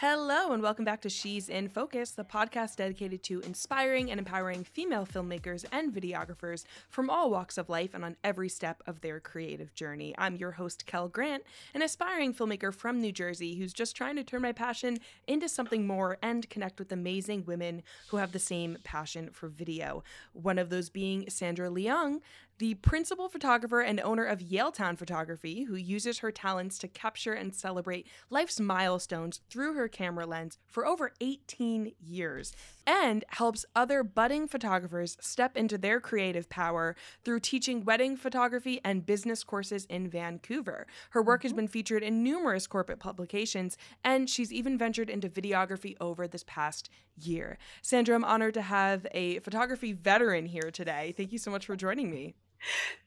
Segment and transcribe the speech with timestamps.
[0.00, 4.64] Hello, and welcome back to She's in Focus, the podcast dedicated to inspiring and empowering
[4.64, 9.20] female filmmakers and videographers from all walks of life and on every step of their
[9.20, 10.14] creative journey.
[10.16, 11.42] I'm your host, Kel Grant,
[11.74, 15.86] an aspiring filmmaker from New Jersey who's just trying to turn my passion into something
[15.86, 20.02] more and connect with amazing women who have the same passion for video.
[20.32, 22.22] One of those being Sandra Leung,
[22.60, 27.54] the principal photographer and owner of Yaletown Photography, who uses her talents to capture and
[27.54, 32.52] celebrate life's milestones through her camera lens for over 18 years,
[32.86, 36.94] and helps other budding photographers step into their creative power
[37.24, 40.86] through teaching wedding photography and business courses in Vancouver.
[41.10, 41.60] Her work has mm-hmm.
[41.60, 46.90] been featured in numerous corporate publications, and she's even ventured into videography over this past
[47.16, 47.56] year.
[47.80, 51.14] Sandra, I'm honored to have a photography veteran here today.
[51.16, 52.34] Thank you so much for joining me.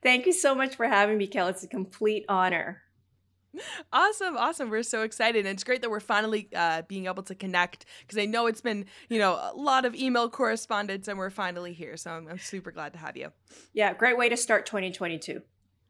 [0.02, 1.48] Thank you so much for having me, Kel.
[1.48, 2.82] It's a complete honor.
[3.92, 4.70] Awesome, awesome.
[4.70, 5.46] We're so excited.
[5.46, 8.62] And it's great that we're finally uh, being able to connect because I know it's
[8.62, 11.96] been, you know, a lot of email correspondence and we're finally here.
[11.98, 13.32] So I'm, I'm super glad to have you.
[13.74, 15.42] Yeah, great way to start 2022.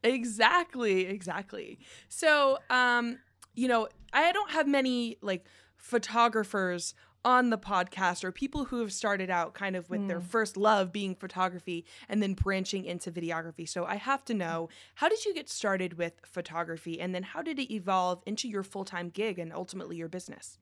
[0.03, 1.79] Exactly, exactly.
[2.09, 3.19] So, um,
[3.55, 5.45] you know, I don't have many like
[5.77, 6.93] photographers
[7.25, 10.07] on the podcast or people who have started out kind of with mm.
[10.07, 13.67] their first love being photography and then branching into videography.
[13.67, 17.41] So I have to know how did you get started with photography and then how
[17.41, 20.57] did it evolve into your full time gig and ultimately your business?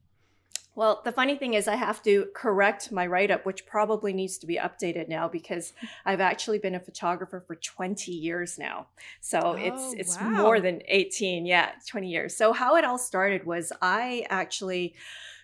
[0.73, 4.38] Well, the funny thing is, I have to correct my write up, which probably needs
[4.38, 5.73] to be updated now because
[6.06, 8.88] I've actually been a photographer for 20 years now.
[9.20, 10.30] So oh, it's it's wow.
[10.30, 12.38] more than 18, yeah, 20 years.
[12.38, 14.95] So how it all started was I actually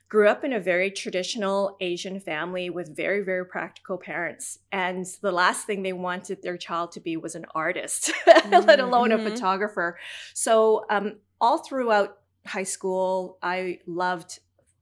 [0.09, 4.59] grew up in a very traditional Asian family with very, very practical parents.
[4.71, 8.65] And the last thing they wanted their child to be was an artist, mm-hmm.
[8.65, 9.27] let alone a mm-hmm.
[9.27, 9.97] photographer.
[10.33, 14.39] So, um, all throughout high school, I loved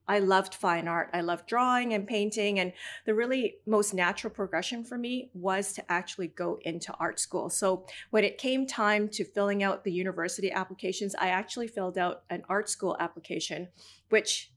[0.07, 1.09] I loved fine art.
[1.13, 2.59] I loved drawing and painting.
[2.59, 2.73] And
[3.05, 7.49] the really most natural progression for me was to actually go into art school.
[7.49, 12.23] So when it came time to filling out the university applications, I actually filled out
[12.29, 13.69] an art school application,
[14.09, 14.51] which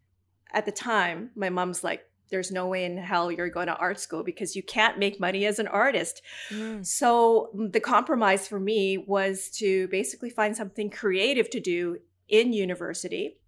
[0.52, 3.98] at the time, my mom's like, there's no way in hell you're going to art
[3.98, 6.22] school because you can't make money as an artist.
[6.50, 6.84] Mm.
[6.84, 11.98] So the compromise for me was to basically find something creative to do
[12.28, 13.38] in university.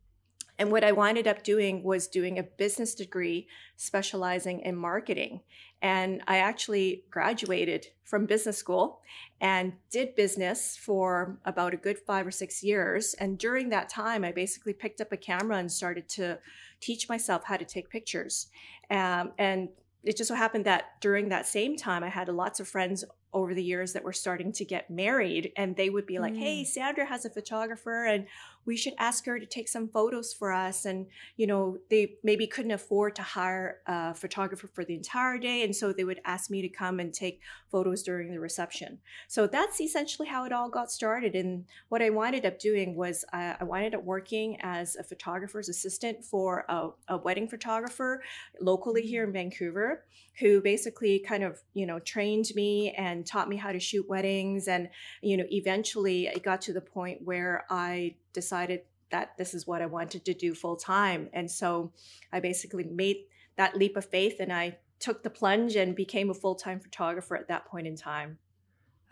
[0.59, 5.41] And what I winded up doing was doing a business degree specializing in marketing.
[5.83, 9.01] And I actually graduated from business school
[9.41, 13.15] and did business for about a good five or six years.
[13.15, 16.39] And during that time, I basically picked up a camera and started to
[16.81, 18.49] teach myself how to take pictures.
[18.91, 19.69] Um, and
[20.03, 23.55] it just so happened that during that same time, I had lots of friends over
[23.55, 26.39] the years that were starting to get married and they would be like, mm.
[26.39, 28.27] "Hey, Sandra has a photographer and
[28.65, 31.07] we should ask her to take some photos for us." And
[31.37, 35.75] you know, they maybe couldn't afford to hire a photographer for the entire day and
[35.75, 37.41] so they would ask me to come and take
[37.71, 38.99] photos during the reception.
[39.29, 43.25] So that's essentially how it all got started and what I wound up doing was
[43.33, 48.23] uh, I wound up working as a photographer's assistant for a, a wedding photographer
[48.61, 50.05] locally here in Vancouver
[50.39, 54.09] who basically kind of, you know, trained me and and taught me how to shoot
[54.09, 54.69] weddings.
[54.69, 54.89] And,
[55.21, 59.83] you know, eventually it got to the point where I decided that this is what
[59.83, 61.29] I wanted to do full time.
[61.33, 61.93] And so
[62.33, 63.25] I basically made
[63.57, 67.37] that leap of faith and I took the plunge and became a full time photographer
[67.37, 68.39] at that point in time.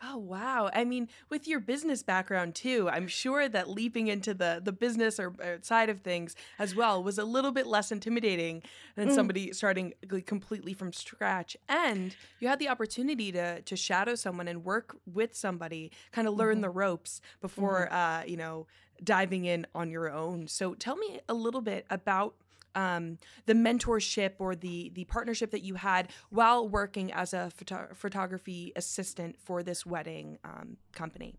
[0.03, 0.71] Oh wow.
[0.73, 5.19] I mean, with your business background too, I'm sure that leaping into the the business
[5.19, 8.63] or, or side of things as well was a little bit less intimidating
[8.95, 9.15] than mm.
[9.15, 9.95] somebody starting
[10.27, 11.57] completely from scratch.
[11.69, 16.35] And you had the opportunity to to shadow someone and work with somebody, kind of
[16.35, 16.63] learn mm-hmm.
[16.63, 18.23] the ropes before mm-hmm.
[18.23, 18.67] uh, you know,
[19.03, 20.47] diving in on your own.
[20.47, 22.35] So tell me a little bit about
[22.79, 27.89] um, the mentorship or the the partnership that you had while working as a photo-
[27.93, 31.35] photography assistant for this wedding um, company?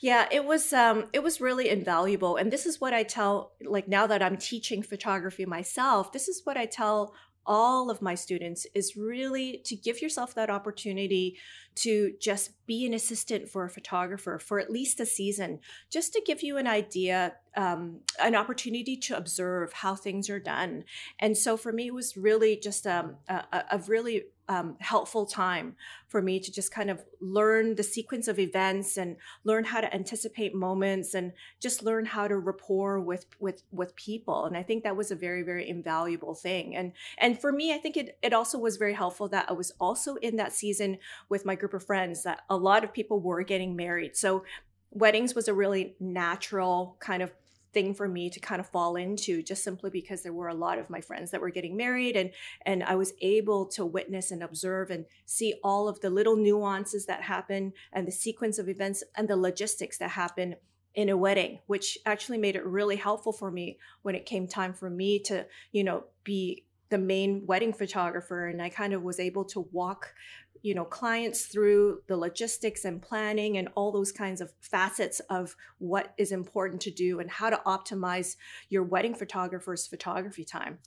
[0.00, 3.88] Yeah, it was um it was really invaluable and this is what I tell like
[3.88, 7.14] now that I'm teaching photography myself, this is what I tell
[7.46, 11.36] all of my students is really to give yourself that opportunity
[11.76, 15.60] to just be an assistant for a photographer for at least a season,
[15.90, 20.84] just to give you an idea, um, an opportunity to observe how things are done.
[21.18, 25.74] And so for me, it was really just um, a, a really um, helpful time
[26.08, 29.92] for me to just kind of learn the sequence of events and learn how to
[29.92, 34.84] anticipate moments and just learn how to rapport with with with people and i think
[34.84, 38.34] that was a very very invaluable thing and and for me i think it it
[38.34, 40.98] also was very helpful that i was also in that season
[41.30, 44.14] with my group of friends that a lot of people were getting married.
[44.18, 44.44] So
[44.90, 47.32] weddings was a really natural kind of
[47.72, 50.78] thing for me to kind of fall into just simply because there were a lot
[50.78, 52.30] of my friends that were getting married and
[52.66, 57.06] and I was able to witness and observe and see all of the little nuances
[57.06, 60.54] that happen and the sequence of events and the logistics that happen
[60.94, 64.72] in a wedding which actually made it really helpful for me when it came time
[64.72, 69.18] for me to you know be the main wedding photographer and I kind of was
[69.18, 70.14] able to walk
[70.62, 75.54] you know clients through the logistics and planning and all those kinds of facets of
[75.78, 78.36] what is important to do and how to optimize
[78.70, 80.78] your wedding photographer's photography time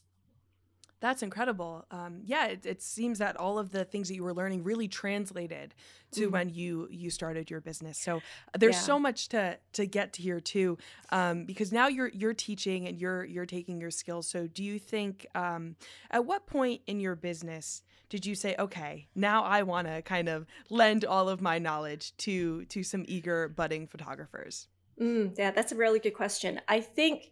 [1.00, 1.86] that's incredible.
[1.92, 4.88] Um, yeah, it, it, seems that all of the things that you were learning really
[4.88, 5.76] translated
[6.14, 6.32] to mm-hmm.
[6.32, 8.00] when you you started your business.
[8.00, 8.22] So
[8.58, 8.82] there's yeah.
[8.82, 10.78] so much to to get to here too,
[11.12, 14.28] um, because now you're you're teaching and you're you're taking your skills.
[14.28, 15.76] So do you think um,
[16.10, 20.30] at what point in your business did you say, okay, now I want to kind
[20.30, 24.68] of lend all of my knowledge to to some eager budding photographers?
[25.00, 26.60] Mm, yeah, that's a really good question.
[26.68, 27.32] I think.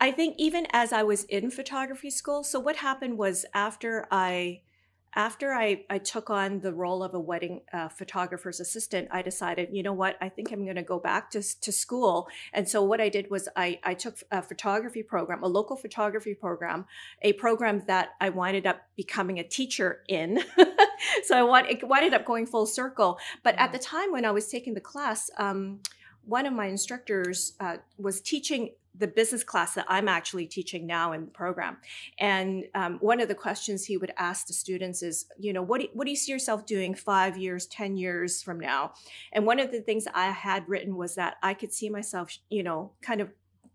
[0.00, 4.62] I think even as I was in photography school, so what happened was after I
[5.14, 9.70] after I, I took on the role of a wedding uh, photographer's assistant, I decided,
[9.72, 12.28] you know what, I think I'm going to go back to, to school.
[12.52, 16.34] And so what I did was I, I took a photography program, a local photography
[16.34, 16.86] program,
[17.22, 20.44] a program that I winded up becoming a teacher in.
[21.24, 23.18] so I want, it winded up going full circle.
[23.42, 23.72] But at mm.
[23.72, 25.80] the time when I was taking the class, um,
[26.24, 31.12] one of my instructors uh, was teaching the business class that I'm actually teaching now
[31.12, 31.78] in the program.
[32.18, 35.80] And um, one of the questions he would ask the students is, you know, what
[35.80, 38.92] do, what do you see yourself doing five years, 10 years from now?
[39.32, 42.62] And one of the things I had written was that I could see myself, you
[42.62, 43.30] know, kind of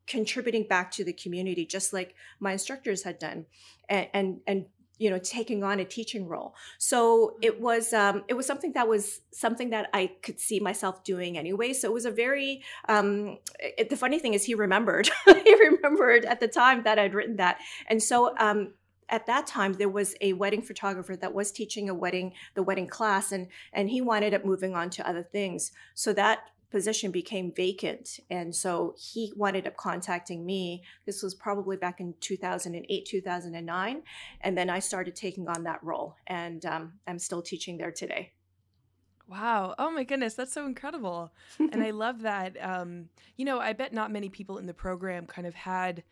[0.08, 3.46] contributing back to the community, just like my instructors had done.
[3.90, 4.66] And, and, and
[4.98, 6.56] you know taking on a teaching role.
[6.78, 7.64] So it mm-hmm.
[7.64, 11.74] was um, it was something that was something that i could see myself doing anyway.
[11.74, 15.10] So it was a very um, it, the funny thing is he remembered.
[15.46, 17.60] He remembered at the time that i'd written that.
[17.88, 18.74] And so um,
[19.10, 22.88] at that time there was a wedding photographer that was teaching a wedding the wedding
[22.88, 25.72] class and and he wanted up moving on to other things.
[25.94, 26.40] So that
[26.76, 28.20] position became vacant.
[28.30, 30.84] And so he wanted up contacting me.
[31.06, 34.02] This was probably back in 2008, 2009.
[34.42, 36.18] And then I started taking on that role.
[36.28, 38.34] And um, I'm still teaching there today.
[39.26, 39.74] Wow.
[39.80, 40.34] Oh my goodness.
[40.34, 41.32] That's so incredible.
[41.60, 42.58] and I love that.
[42.62, 43.08] Um,
[43.38, 46.04] you know, I bet not many people in the program kind of had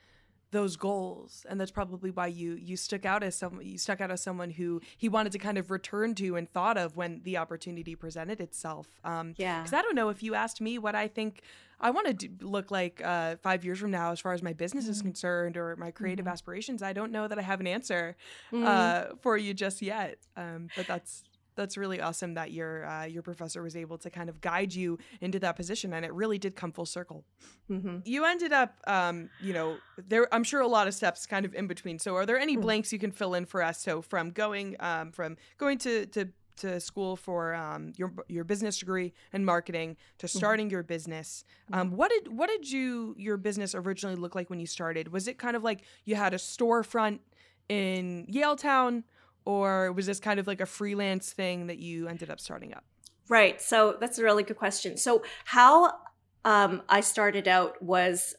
[0.54, 4.12] those goals and that's probably why you you stuck out as some you stuck out
[4.12, 7.36] as someone who he wanted to kind of return to and thought of when the
[7.36, 11.08] opportunity presented itself um yeah because i don't know if you asked me what i
[11.08, 11.42] think
[11.82, 14.84] i want to look like uh five years from now as far as my business
[14.84, 14.92] mm-hmm.
[14.92, 16.34] is concerned or my creative mm-hmm.
[16.34, 18.16] aspirations i don't know that i have an answer
[18.52, 18.64] mm-hmm.
[18.64, 21.24] uh for you just yet um but that's
[21.56, 24.98] that's really awesome that your uh, your professor was able to kind of guide you
[25.22, 27.24] into that position, and it really did come full circle.
[27.70, 28.00] Mm-hmm.
[28.06, 30.34] You ended up, um, you know, there.
[30.34, 32.00] I'm sure a lot of steps kind of in between.
[32.00, 32.62] So, are there any mm-hmm.
[32.62, 33.82] blanks you can fill in for us?
[33.82, 38.78] So, from going um, from going to to to school for um, your your business
[38.78, 40.38] degree and marketing to mm-hmm.
[40.38, 40.74] starting mm-hmm.
[40.74, 41.44] your business.
[41.72, 45.12] Um, what did what did you your business originally look like when you started?
[45.12, 47.20] Was it kind of like you had a storefront
[47.70, 49.04] in Yaletown?
[49.46, 52.84] Or was this kind of like a freelance thing that you ended up starting up?
[53.30, 53.62] Right.
[53.62, 54.98] So that's a really good question.
[54.98, 55.94] So how
[56.46, 58.36] um, I started out was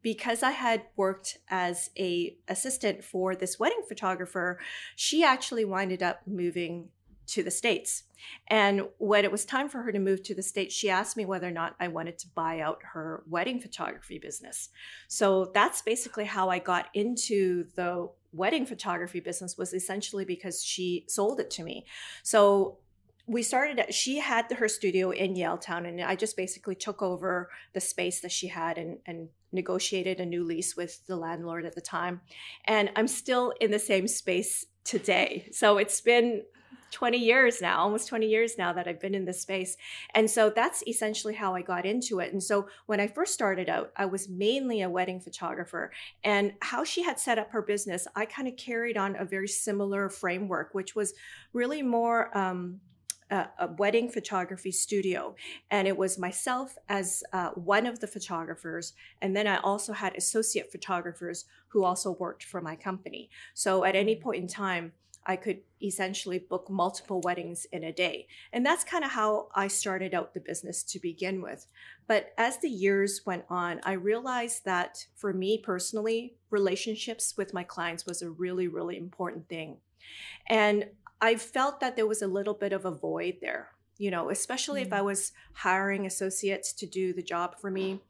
[0.00, 4.60] because I had worked as a assistant for this wedding photographer.
[4.94, 6.90] She actually winded up moving
[7.28, 8.04] to the states.
[8.48, 11.24] And when it was time for her to move to the States, she asked me
[11.24, 14.70] whether or not I wanted to buy out her wedding photography business.
[15.06, 21.04] So that's basically how I got into the wedding photography business was essentially because she
[21.08, 21.86] sold it to me.
[22.22, 22.78] So
[23.26, 27.80] we started she had her studio in Yaletown and I just basically took over the
[27.80, 31.80] space that she had and, and negotiated a new lease with the landlord at the
[31.80, 32.22] time.
[32.64, 35.48] And I'm still in the same space today.
[35.52, 36.42] So it's been
[36.90, 39.76] 20 years now, almost 20 years now that I've been in this space.
[40.14, 42.32] And so that's essentially how I got into it.
[42.32, 45.92] And so when I first started out, I was mainly a wedding photographer.
[46.24, 49.48] And how she had set up her business, I kind of carried on a very
[49.48, 51.14] similar framework, which was
[51.52, 52.36] really more.
[52.36, 52.80] Um,
[53.30, 55.34] a, wedding photography studio.
[55.70, 58.94] And it was myself as uh, one of the photographers.
[59.20, 63.28] And then I also had associate photographers who also worked for my company.
[63.54, 64.92] So at any point in time,
[65.28, 68.26] I could essentially book multiple weddings in a day.
[68.50, 71.66] And that's kind of how I started out the business to begin with.
[72.06, 77.62] But as the years went on, I realized that for me personally, relationships with my
[77.62, 79.76] clients was a really, really important thing.
[80.48, 80.86] And
[81.20, 83.68] I felt that there was a little bit of a void there,
[83.98, 84.94] you know, especially mm-hmm.
[84.94, 85.06] if I mm.
[85.06, 88.00] was hiring associates to do the job for me.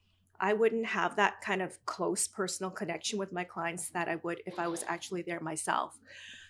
[0.41, 4.41] I wouldn't have that kind of close personal connection with my clients that I would
[4.47, 5.99] if I was actually there myself.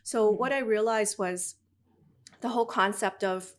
[0.09, 0.39] So, mm-hmm.
[0.39, 1.57] what I realized was
[2.41, 3.53] the whole concept of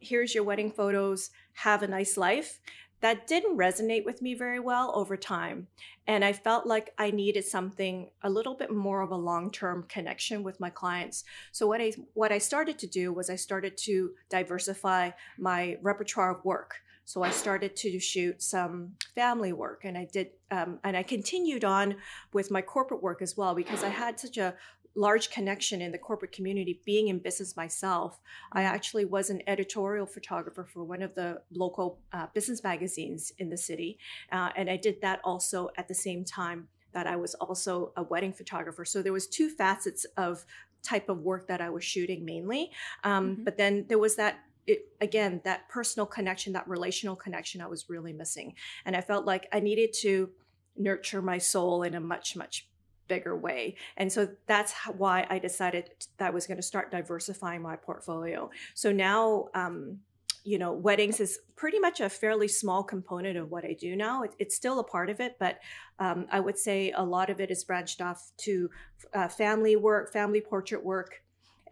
[0.00, 2.58] here's your wedding photos, have a nice life.
[3.00, 5.68] That didn't resonate with me very well over time.
[6.06, 10.42] And I felt like I needed something a little bit more of a long-term connection
[10.42, 11.22] with my clients.
[11.52, 16.30] So what I what I started to do was I started to diversify my repertoire
[16.34, 16.76] of work.
[17.08, 21.64] So I started to shoot some family work, and I did, um, and I continued
[21.64, 21.96] on
[22.34, 24.54] with my corporate work as well because I had such a
[24.94, 28.20] large connection in the corporate community being in business myself
[28.52, 33.48] i actually was an editorial photographer for one of the local uh, business magazines in
[33.48, 33.98] the city
[34.32, 38.02] uh, and i did that also at the same time that i was also a
[38.02, 40.44] wedding photographer so there was two facets of
[40.82, 42.70] type of work that i was shooting mainly
[43.04, 43.44] um, mm-hmm.
[43.44, 47.88] but then there was that it, again that personal connection that relational connection i was
[47.88, 48.54] really missing
[48.84, 50.30] and i felt like i needed to
[50.76, 52.67] nurture my soul in a much much
[53.08, 53.76] bigger way.
[53.96, 58.50] And so that's why i decided that i was going to start diversifying my portfolio.
[58.74, 59.98] So now um,
[60.44, 64.22] you know weddings is pretty much a fairly small component of what i do now.
[64.22, 65.58] It, it's still a part of it but
[65.98, 68.70] um, i would say a lot of it is branched off to
[69.14, 71.22] uh, family work family portrait work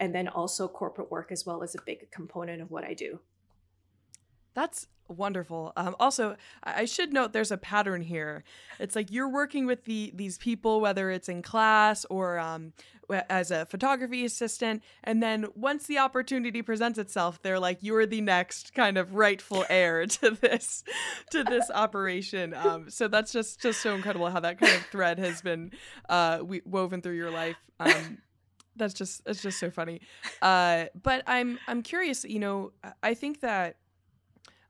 [0.00, 3.20] and then also corporate work as well as a big component of what I do.
[4.56, 5.74] That's wonderful.
[5.76, 6.34] Um, also,
[6.64, 8.42] I should note there's a pattern here.
[8.80, 12.72] It's like you're working with the these people, whether it's in class or um,
[13.28, 18.22] as a photography assistant, and then once the opportunity presents itself, they're like, "You're the
[18.22, 20.84] next kind of rightful heir to this
[21.32, 25.18] to this operation." Um, so that's just just so incredible how that kind of thread
[25.18, 25.70] has been
[26.08, 27.56] uh, woven through your life.
[27.78, 28.22] Um,
[28.74, 30.00] that's just it's just so funny.
[30.40, 32.24] Uh, but I'm I'm curious.
[32.24, 32.72] You know,
[33.02, 33.76] I think that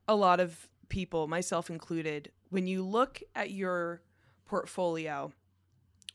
[0.07, 4.01] a lot of people, myself included, when you look at your
[4.45, 5.31] portfolio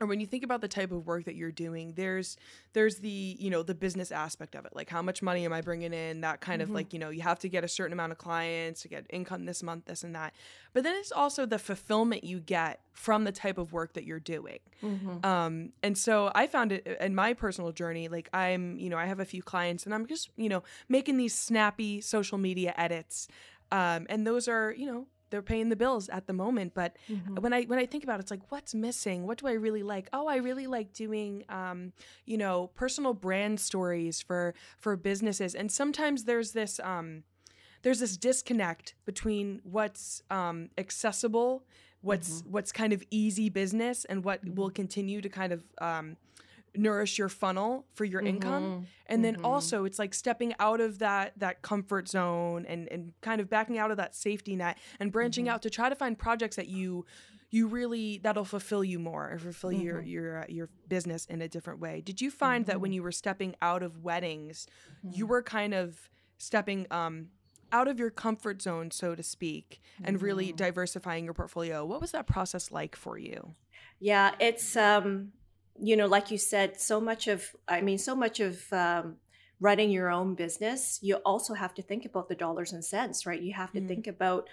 [0.03, 2.37] or when you think about the type of work that you're doing there's
[2.73, 5.61] there's the you know the business aspect of it like how much money am i
[5.61, 6.71] bringing in that kind mm-hmm.
[6.71, 9.07] of like you know you have to get a certain amount of clients to get
[9.11, 10.35] income this month this and that
[10.73, 14.21] but then it's also the fulfillment you get from the type of work that you're
[14.21, 15.25] doing mm-hmm.
[15.25, 19.07] um, and so i found it in my personal journey like i'm you know i
[19.07, 23.29] have a few clients and i'm just you know making these snappy social media edits
[23.73, 27.37] um, and those are you know they're paying the bills at the moment but mm-hmm.
[27.37, 29.83] when i when i think about it it's like what's missing what do i really
[29.83, 31.93] like oh i really like doing um,
[32.27, 37.25] you know personal brand stories for for businesses and sometimes there's this um,
[37.83, 41.65] there's this disconnect between what's um, accessible
[42.03, 42.53] what's mm-hmm.
[42.53, 44.55] what's kind of easy business and what mm-hmm.
[44.55, 46.17] will continue to kind of um,
[46.75, 48.29] nourish your funnel for your mm-hmm.
[48.29, 49.45] income and then mm-hmm.
[49.45, 53.79] also it's like stepping out of that that comfort zone and and kind of backing
[53.79, 55.55] out of that safety net and branching mm-hmm.
[55.55, 57.05] out to try to find projects that you
[57.51, 60.09] you really that'll fulfill you more or fulfill your mm-hmm.
[60.09, 62.97] your uh, your business in a different way did you find that when mm-hmm.
[62.97, 64.67] you were stepping out of weddings
[65.03, 65.31] you mm-hmm.
[65.31, 67.29] were kind of stepping um
[67.71, 72.13] out of your comfort zone so to speak and really diversifying your portfolio what was
[72.13, 73.55] that process like for you
[74.01, 75.33] yeah it's um
[75.81, 79.17] you know, like you said, so much of, I mean, so much of um,
[79.61, 83.41] running your own business, you also have to think about the dollars and cents, right?
[83.41, 84.49] You have to mm think about,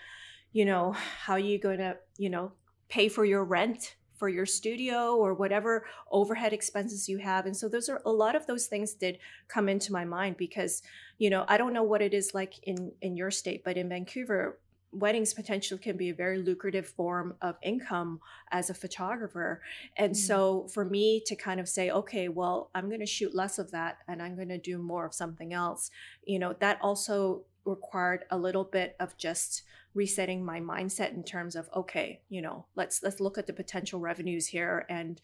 [0.53, 2.51] you know, how you're going to, you know,
[2.89, 7.69] pay for your rent for your studio or whatever overhead expenses you have and so
[7.69, 10.83] those are a lot of those things did come into my mind because
[11.17, 13.87] you know i don't know what it is like in in your state but in
[13.87, 14.59] vancouver
[14.91, 18.19] weddings potentially can be a very lucrative form of income
[18.51, 19.61] as a photographer.
[19.97, 20.19] And mm-hmm.
[20.19, 23.71] so for me to kind of say, okay, well, I'm going to shoot less of
[23.71, 25.91] that and I'm going to do more of something else,
[26.23, 31.55] you know, that also required a little bit of just resetting my mindset in terms
[31.55, 35.19] of okay you know let's let's look at the potential revenues here and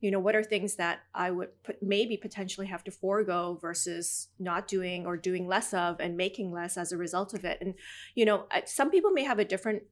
[0.00, 4.28] you know what are things that i would put, maybe potentially have to forego versus
[4.38, 7.58] not doing or doing less of and making less as a result of it?
[7.60, 7.74] And
[8.14, 9.82] you know some people may have a different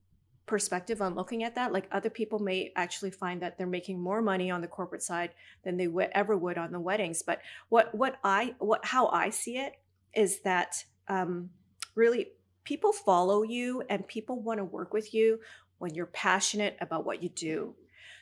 [0.46, 1.72] perspective on looking at that.
[1.72, 5.30] Like other people may actually find that they're making more money on the corporate side
[5.64, 7.22] than they would ever would on the weddings.
[7.22, 9.74] But what what i what how i see it
[10.14, 11.50] is that um
[11.94, 12.28] really
[12.64, 15.38] people follow you and people want to work with you
[15.78, 17.74] when you're passionate about what you do.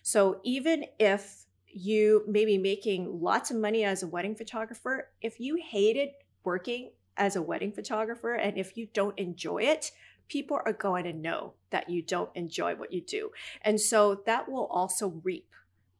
[0.02, 5.40] So even if you may be making lots of money as a wedding photographer, if
[5.40, 6.10] you hated
[6.44, 9.92] working as a wedding photographer and if you don't enjoy it,
[10.28, 13.30] people are going to know that you don't enjoy what you do.
[13.62, 15.46] And so that will also reap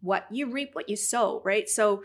[0.00, 1.68] what you reap what you sow, right?
[1.68, 2.04] So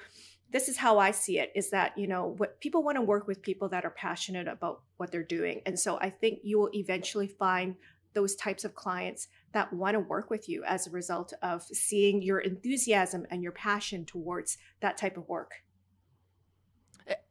[0.51, 3.27] this is how I see it is that, you know, what people want to work
[3.27, 5.61] with people that are passionate about what they're doing.
[5.65, 7.75] And so I think you will eventually find
[8.13, 12.21] those types of clients that want to work with you as a result of seeing
[12.21, 15.53] your enthusiasm and your passion towards that type of work.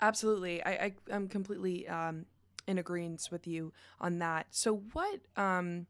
[0.00, 0.64] Absolutely.
[0.64, 2.24] I, I am completely um,
[2.66, 4.46] in agreement with you on that.
[4.50, 5.86] So what um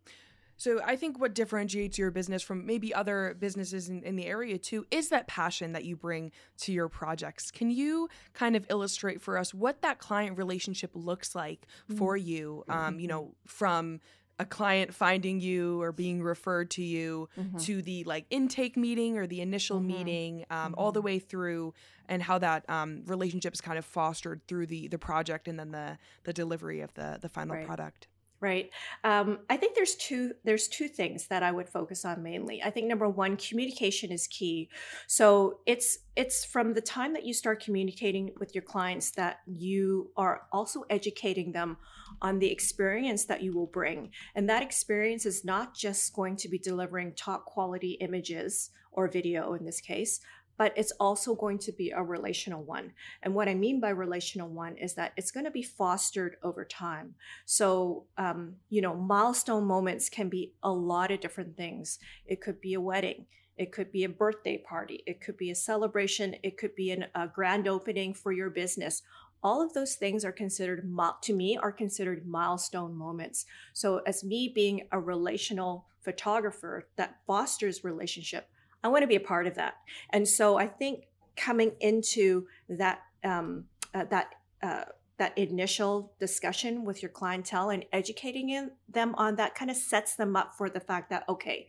[0.56, 4.56] so I think what differentiates your business from maybe other businesses in, in, the area
[4.56, 7.50] too is that passion that you bring to your projects.
[7.50, 11.96] Can you kind of illustrate for us what that client relationship looks like mm-hmm.
[11.96, 12.62] for you?
[12.68, 14.00] Um, you know, from
[14.38, 17.56] a client finding you or being referred to you mm-hmm.
[17.58, 19.88] to the like intake meeting or the initial mm-hmm.
[19.88, 20.74] meeting um, mm-hmm.
[20.76, 21.06] all the mm-hmm.
[21.06, 21.72] way through
[22.08, 25.70] and how that um, relationship is kind of fostered through the the project and then
[25.70, 27.66] the the delivery of the the final right.
[27.66, 28.08] product
[28.44, 28.70] right?
[29.02, 32.62] Um, i think there's two there's two things that i would focus on mainly.
[32.62, 34.68] I think number one communication is key.
[35.06, 40.10] So it's it's from the time that you start communicating with your clients that you
[40.16, 41.76] are also educating them
[42.20, 44.10] on the experience that you will bring.
[44.34, 49.54] And that experience is not just going to be delivering top quality images or video
[49.54, 50.20] in this case
[50.56, 52.92] but it's also going to be a relational one.
[53.22, 56.64] And what I mean by relational one is that it's going to be fostered over
[56.64, 57.14] time.
[57.44, 61.98] So, um, you know, milestone moments can be a lot of different things.
[62.26, 63.26] It could be a wedding.
[63.56, 65.02] It could be a birthday party.
[65.06, 66.36] It could be a celebration.
[66.42, 69.02] It could be an, a grand opening for your business.
[69.42, 70.88] All of those things are considered,
[71.22, 73.44] to me, are considered milestone moments.
[73.72, 78.48] So, as me being a relational photographer that fosters relationship,
[78.84, 79.78] I want to be a part of that.
[80.10, 83.64] And so I think coming into that um,
[83.94, 84.84] uh, that uh,
[85.16, 90.16] that initial discussion with your clientele and educating in, them on that kind of sets
[90.16, 91.68] them up for the fact that okay,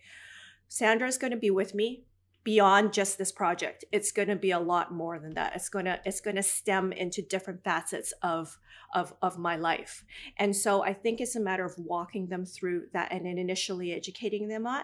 [0.67, 2.03] Sandra is going to be with me
[2.45, 5.55] beyond just this project it's going to be a lot more than that.
[5.55, 8.57] It's going to it's going to stem into different facets of
[8.93, 10.05] of of my life.
[10.37, 13.91] And so i think it's a matter of walking them through that and then initially
[13.93, 14.83] educating them on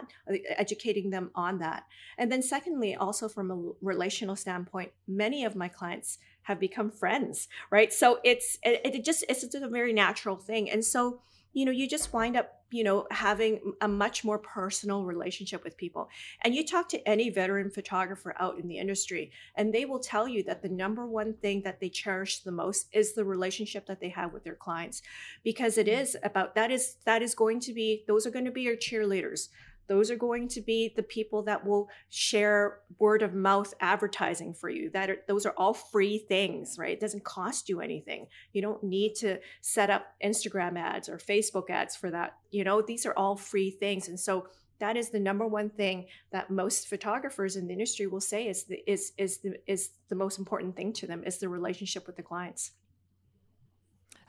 [0.57, 1.83] educating them on that.
[2.17, 7.47] And then secondly also from a relational standpoint many of my clients have become friends
[7.69, 7.93] right?
[7.93, 10.69] So it's it, it just it's just a very natural thing.
[10.69, 11.21] And so
[11.53, 15.75] you know you just wind up you know having a much more personal relationship with
[15.77, 16.09] people
[16.41, 20.27] and you talk to any veteran photographer out in the industry and they will tell
[20.27, 23.99] you that the number one thing that they cherish the most is the relationship that
[23.99, 25.01] they have with their clients
[25.43, 26.15] because it mm.
[26.23, 29.49] about that is that is going to be those are going to be your cheerleaders
[29.91, 34.69] those are going to be the people that will share word of mouth advertising for
[34.69, 34.89] you.
[34.89, 36.93] That are those are all free things right?
[36.93, 38.27] It doesn't cost you anything.
[38.53, 42.37] You don't need to set up instagram ads or facebook ads for that.
[42.51, 44.07] You know these are all free things.
[44.07, 44.47] And so
[44.79, 48.63] that is the number one thing that most photographers in the industry will say is
[48.63, 52.15] the, is is the is the most important thing to them is the relationship with
[52.15, 52.71] the clients.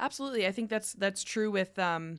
[0.01, 0.44] Absolutely.
[0.44, 2.18] I think that's that's true with um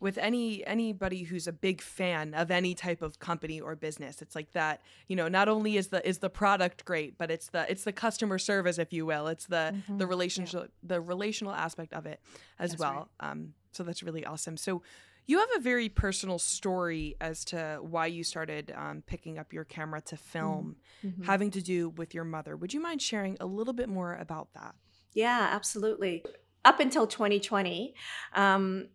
[0.00, 4.34] with any anybody who's a big fan of any type of company or business it's
[4.34, 7.70] like that you know not only is the is the product great but it's the
[7.70, 9.98] it's the customer service if you will it's the mm-hmm.
[9.98, 10.68] the relationship yeah.
[10.82, 12.20] the relational aspect of it
[12.58, 13.30] as that's well right.
[13.30, 14.82] um so that's really awesome so
[15.26, 19.64] you have a very personal story as to why you started um, picking up your
[19.64, 21.22] camera to film mm-hmm.
[21.24, 24.48] having to do with your mother would you mind sharing a little bit more about
[24.54, 24.74] that
[25.12, 26.24] yeah absolutely
[26.64, 27.94] up until 2020
[28.34, 28.88] um,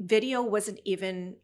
[0.00, 1.36] video wasn't even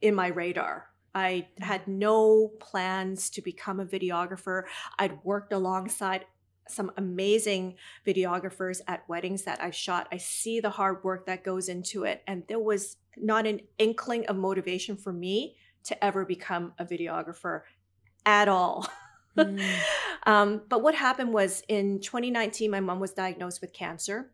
[0.00, 0.88] in my radar.
[1.14, 1.64] I mm-hmm.
[1.64, 4.64] had no plans to become a videographer.
[4.98, 6.26] I'd worked alongside
[6.68, 7.74] some amazing
[8.06, 10.08] videographers at weddings that I've shot.
[10.12, 12.22] I see the hard work that goes into it.
[12.26, 17.62] And there was not an inkling of motivation for me to ever become a videographer
[18.24, 18.88] at all.
[19.36, 19.62] Mm.
[20.26, 24.30] um, but what happened was in 2019, my mom was diagnosed with cancer.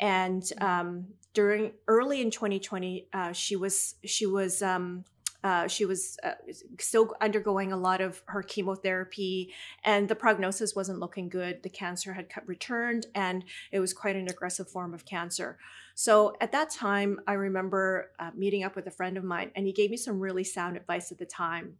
[0.00, 0.62] And mm.
[0.62, 5.04] um, during early in 2020, uh, she was she was um,
[5.44, 6.32] uh, she was uh,
[6.80, 9.52] still undergoing a lot of her chemotherapy,
[9.84, 11.62] and the prognosis wasn't looking good.
[11.62, 15.58] The cancer had returned, and it was quite an aggressive form of cancer.
[15.94, 19.66] So at that time, I remember uh, meeting up with a friend of mine, and
[19.66, 21.74] he gave me some really sound advice at the time.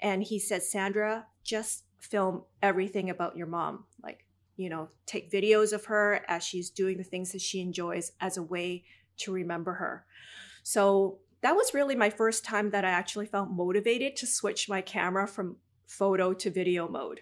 [0.00, 3.84] And he said, Sandra, just film everything about your mom.
[4.56, 8.36] You know, take videos of her as she's doing the things that she enjoys as
[8.36, 8.84] a way
[9.18, 10.04] to remember her.
[10.62, 14.80] So that was really my first time that I actually felt motivated to switch my
[14.80, 17.20] camera from photo to video mode.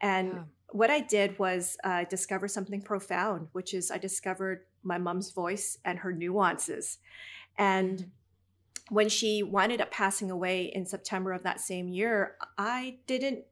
[0.00, 0.42] And yeah.
[0.70, 5.78] what I did was uh, discover something profound, which is I discovered my mom's voice
[5.84, 6.98] and her nuances.
[7.58, 8.94] And mm-hmm.
[8.94, 13.44] when she winded up passing away in September of that same year, I didn't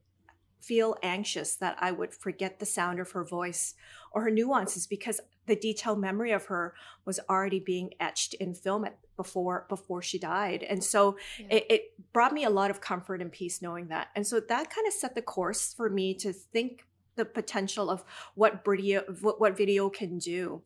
[0.61, 3.75] feel anxious that I would forget the sound of her voice
[4.13, 8.87] or her nuances because the detailed memory of her was already being etched in film
[9.17, 11.57] before before she died and so yeah.
[11.57, 14.71] it, it brought me a lot of comfort and peace knowing that and so that
[14.71, 16.85] kind of set the course for me to think
[17.19, 18.05] the potential of
[18.37, 20.63] what video what, video can do.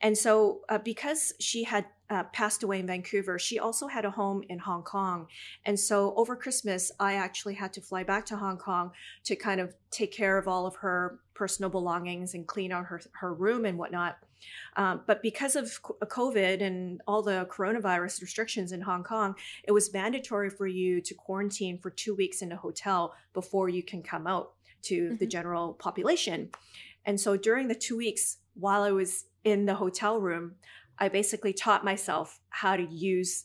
[0.00, 4.10] And so uh, because she had uh, passed away in vancouver she also had a
[4.10, 5.26] home in hong kong.
[5.64, 8.92] And so over christmas i actually had to fly back to hong kong
[9.24, 13.00] to kind of take care of all of her personal belongings and clean out her,
[13.12, 14.18] her room and whatnot.
[14.76, 19.90] Um, but because of covid and all the coronavirus restrictions in hong kong it was
[19.94, 24.26] mandatory for you to quarantine for two weeks in a hotel before you can come
[24.26, 24.52] out
[24.84, 25.16] to mm-hmm.
[25.16, 26.50] the general population.
[27.04, 30.54] And so during the two weeks while I was in the hotel room,
[30.98, 33.44] I basically taught myself how to use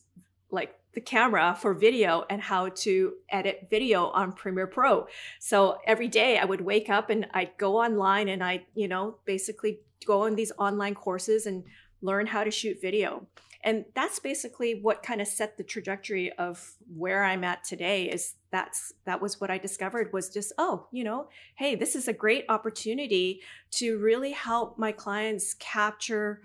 [0.51, 5.07] like the camera for video and how to edit video on Premiere Pro.
[5.39, 9.17] So every day I would wake up and I'd go online and I, you know,
[9.25, 11.63] basically go on these online courses and
[12.01, 13.27] learn how to shoot video
[13.61, 18.35] and that's basically what kind of set the trajectory of where i'm at today is
[18.51, 22.13] that's that was what i discovered was just oh you know hey this is a
[22.13, 23.41] great opportunity
[23.71, 26.41] to really help my clients capture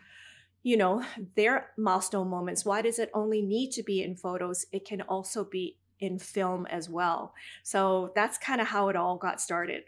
[0.64, 1.04] you know
[1.36, 2.64] their milestone moments.
[2.64, 4.66] Why does it only need to be in photos?
[4.72, 7.34] It can also be in film as well.
[7.62, 9.84] So that's kind of how it all got started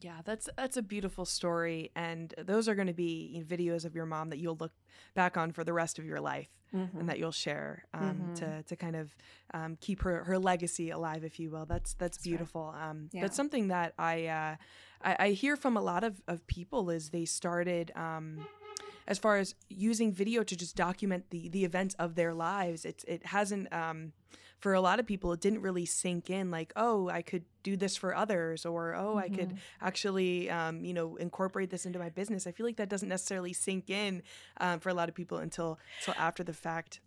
[0.00, 4.06] yeah, that's that's a beautiful story, and those are going to be videos of your
[4.06, 4.72] mom that you'll look
[5.14, 6.98] back on for the rest of your life, mm-hmm.
[6.98, 8.34] and that you'll share um, mm-hmm.
[8.34, 9.14] to to kind of
[9.52, 11.66] um, keep her her legacy alive, if you will.
[11.66, 12.72] That's that's, that's beautiful.
[12.74, 12.90] Right.
[12.90, 13.22] Um, yeah.
[13.22, 14.56] That's something that I, uh,
[15.02, 17.92] I, I hear from a lot of of people is they started.
[17.94, 18.46] Um,
[19.08, 23.04] as far as using video to just document the the events of their lives, it
[23.08, 24.12] it hasn't um,
[24.60, 27.76] for a lot of people, it didn't really sink in like, oh, I could do
[27.76, 29.18] this for others, or oh, mm-hmm.
[29.18, 29.86] I could mm-hmm.
[29.86, 32.46] actually, um, you know, incorporate this into my business.
[32.46, 34.22] I feel like that doesn't necessarily sink in
[34.58, 37.00] um, for a lot of people until until after the fact.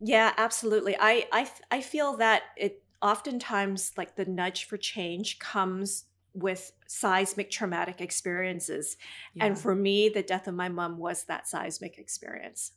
[0.00, 0.96] Yeah, absolutely.
[0.98, 7.50] I I I feel that it oftentimes like the nudge for change comes with seismic
[7.50, 8.96] traumatic experiences.
[9.34, 9.46] Yeah.
[9.46, 12.72] And for me, the death of my mom was that seismic experience.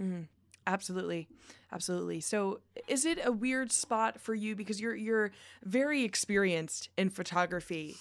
[0.00, 0.28] Mm.
[0.66, 1.28] Absolutely.
[1.72, 2.20] Absolutely.
[2.20, 5.32] So, is it a weird spot for you because you're you're
[5.64, 7.96] very experienced in photography?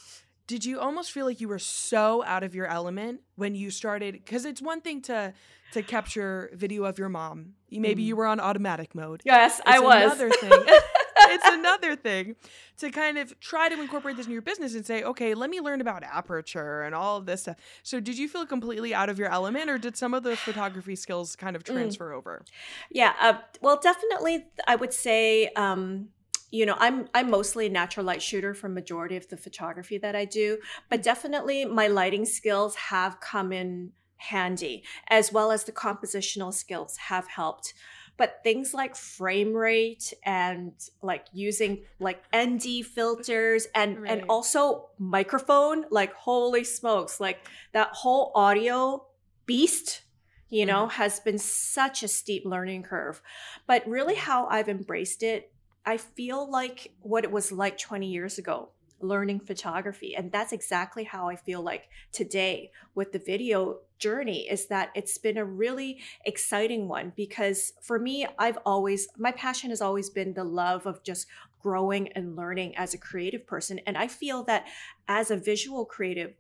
[0.48, 4.26] Did you almost feel like you were so out of your element when you started
[4.26, 5.34] cuz it's one thing to
[5.72, 7.54] to capture video of your mom.
[7.70, 8.08] Maybe mm.
[8.08, 9.22] you were on automatic mode.
[9.26, 10.04] Yes, it's I was.
[10.04, 10.52] Another thing.
[11.18, 12.36] it's another thing
[12.78, 15.60] to kind of try to incorporate this in your business and say, okay, let me
[15.60, 17.58] learn about aperture and all of this stuff.
[17.84, 20.96] So, did you feel completely out of your element, or did some of those photography
[20.96, 21.74] skills kind of mm.
[21.74, 22.18] transfer mm.
[22.18, 22.44] over?
[22.90, 25.50] Yeah, uh, well, definitely, I would say.
[25.56, 26.10] Um,
[26.54, 30.18] you know i'm i'm mostly a natural light shooter for majority of the photography that
[30.18, 30.58] i do
[30.90, 31.04] but mm.
[31.04, 37.28] definitely my lighting skills have come in handy as well as the compositional skills have
[37.28, 37.74] helped
[38.22, 44.12] but things like frame rate and like using like nd filters and right.
[44.12, 47.40] and also microphone like holy smokes like
[47.72, 49.04] that whole audio
[49.48, 50.04] beast
[50.50, 51.02] you know mm-hmm.
[51.02, 53.24] has been such a steep learning curve
[53.66, 55.52] but really how i've embraced it
[55.84, 58.70] i feel like what it was like 20 years ago
[59.02, 60.16] learning photography.
[60.16, 65.18] And that's exactly how I feel like today with the video journey is that it's
[65.18, 70.34] been a really exciting one because for me, I've always, my passion has always been
[70.34, 71.28] the love of just
[71.62, 73.80] growing and learning as a creative person.
[73.86, 74.66] And I feel that
[75.08, 76.34] as a visual creative,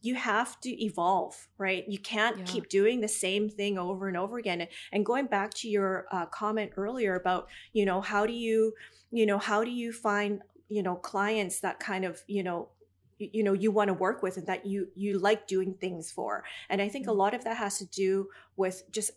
[0.00, 1.84] you have to evolve, right?
[1.88, 2.44] You can't yeah.
[2.44, 4.68] keep doing the same thing over and over again.
[4.92, 8.74] And going back to your uh, comment earlier about, you know, how do you,
[9.10, 12.68] you know, how do you find you know clients that kind of you know
[13.18, 16.44] you know you want to work with and that you you like doing things for.
[16.68, 17.18] And i think a mm-hmm.
[17.18, 19.12] lot of that has to do with just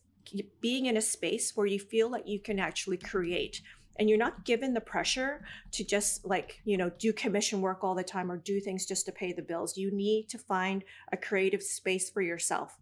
[0.60, 3.62] being in a space where you feel like you can actually create
[3.98, 7.96] and you're not given the pressure to just like you know do commission work all
[7.96, 9.78] the time or do things just to pay the bills.
[9.78, 12.78] You need to find a creative space for yourself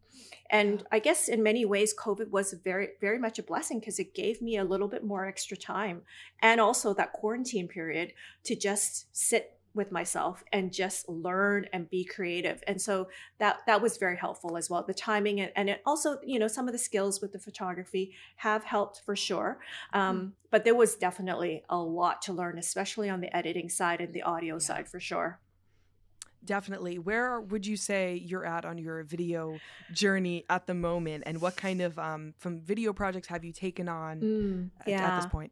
[0.50, 4.14] and i guess in many ways covid was very very much a blessing because it
[4.14, 6.02] gave me a little bit more extra time
[6.42, 12.04] and also that quarantine period to just sit with myself and just learn and be
[12.04, 15.82] creative and so that that was very helpful as well the timing and, and it
[15.86, 19.60] also you know some of the skills with the photography have helped for sure
[19.94, 20.28] um, mm-hmm.
[20.50, 24.24] but there was definitely a lot to learn especially on the editing side and the
[24.24, 24.60] audio yeah.
[24.60, 25.40] side for sure
[26.46, 29.58] definitely where would you say you're at on your video
[29.92, 33.90] journey at the moment and what kind of um, from video projects have you taken
[33.90, 34.96] on mm, yeah.
[34.96, 35.52] at, at this point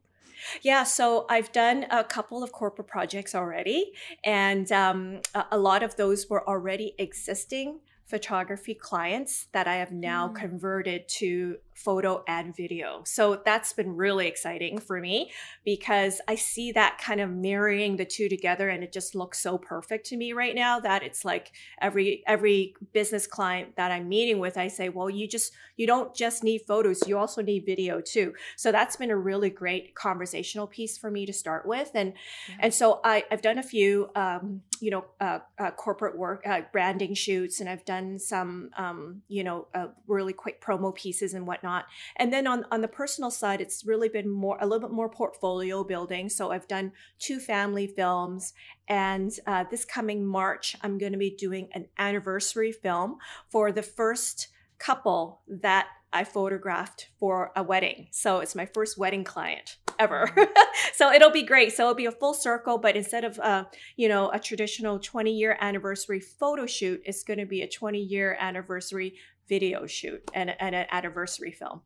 [0.61, 3.91] yeah, so I've done a couple of corporate projects already,
[4.23, 5.21] and um,
[5.51, 10.35] a lot of those were already existing photography clients that I have now mm.
[10.35, 13.03] converted to photo and video.
[13.05, 15.31] So that's been really exciting for me
[15.63, 19.57] because I see that kind of marrying the two together and it just looks so
[19.57, 24.39] perfect to me right now that it's like every every business client that I'm meeting
[24.39, 28.01] with I say, "Well, you just you don't just need photos, you also need video
[28.01, 32.13] too." So that's been a really great conversational piece for me to start with and
[32.59, 36.61] and so I I've done a few um, you know uh, uh, corporate work uh,
[36.71, 41.45] branding shoots and I've done some um, you know uh, really quick promo pieces and
[41.45, 41.85] whatnot whatnot.
[42.15, 45.09] And then on, on the personal side, it's really been more, a little bit more
[45.09, 46.29] portfolio building.
[46.29, 48.53] So I've done two family films.
[48.87, 53.17] And uh, this coming March, I'm going to be doing an anniversary film
[53.49, 54.47] for the first
[54.79, 58.07] couple that I photographed for a wedding.
[58.11, 60.29] So it's my first wedding client ever.
[60.93, 61.73] so it'll be great.
[61.73, 63.65] So it'll be a full circle, but instead of uh,
[63.97, 67.99] you know, a traditional 20 year anniversary photo shoot, it's going to be a 20
[67.99, 69.15] year anniversary
[69.47, 71.81] video shoot and, and an anniversary film.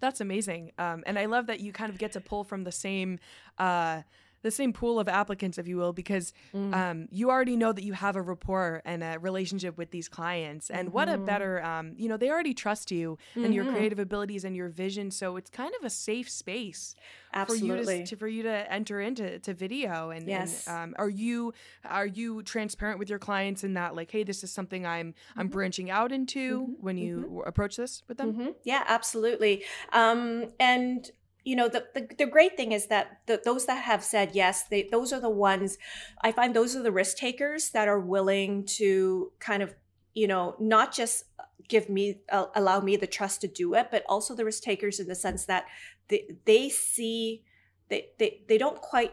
[0.00, 0.72] That's amazing.
[0.78, 3.18] Um, and I love that you kind of get to pull from the same
[3.58, 4.02] uh,
[4.42, 6.74] the same pool of applicants, if you will, because mm.
[6.74, 10.70] um, you already know that you have a rapport and a relationship with these clients.
[10.70, 10.94] And mm-hmm.
[10.94, 11.24] what a mm-hmm.
[11.24, 13.44] better, um, you know, they already trust you mm-hmm.
[13.44, 13.74] and your mm-hmm.
[13.74, 15.10] creative abilities and your vision.
[15.10, 16.94] So it's kind of a safe space
[17.34, 17.84] Absolutely.
[17.84, 20.10] for you to, to for you to enter into to video.
[20.10, 20.66] And, yes.
[20.66, 21.52] And, um, are you
[21.84, 25.46] are you transparent with your clients in that like, hey, this is something I'm I'm
[25.46, 25.52] mm-hmm.
[25.52, 26.72] branching out into mm-hmm.
[26.84, 28.54] when you approach this with them?
[28.64, 29.64] Yeah, absolutely.
[29.92, 31.10] Um, and
[31.46, 34.64] you know the, the, the great thing is that the, those that have said yes
[34.68, 35.78] they, those are the ones
[36.22, 39.74] i find those are the risk takers that are willing to kind of
[40.12, 41.24] you know not just
[41.68, 45.00] give me uh, allow me the trust to do it but also the risk takers
[45.00, 45.64] in the sense that
[46.08, 47.42] they, they see
[47.88, 49.12] they, they they don't quite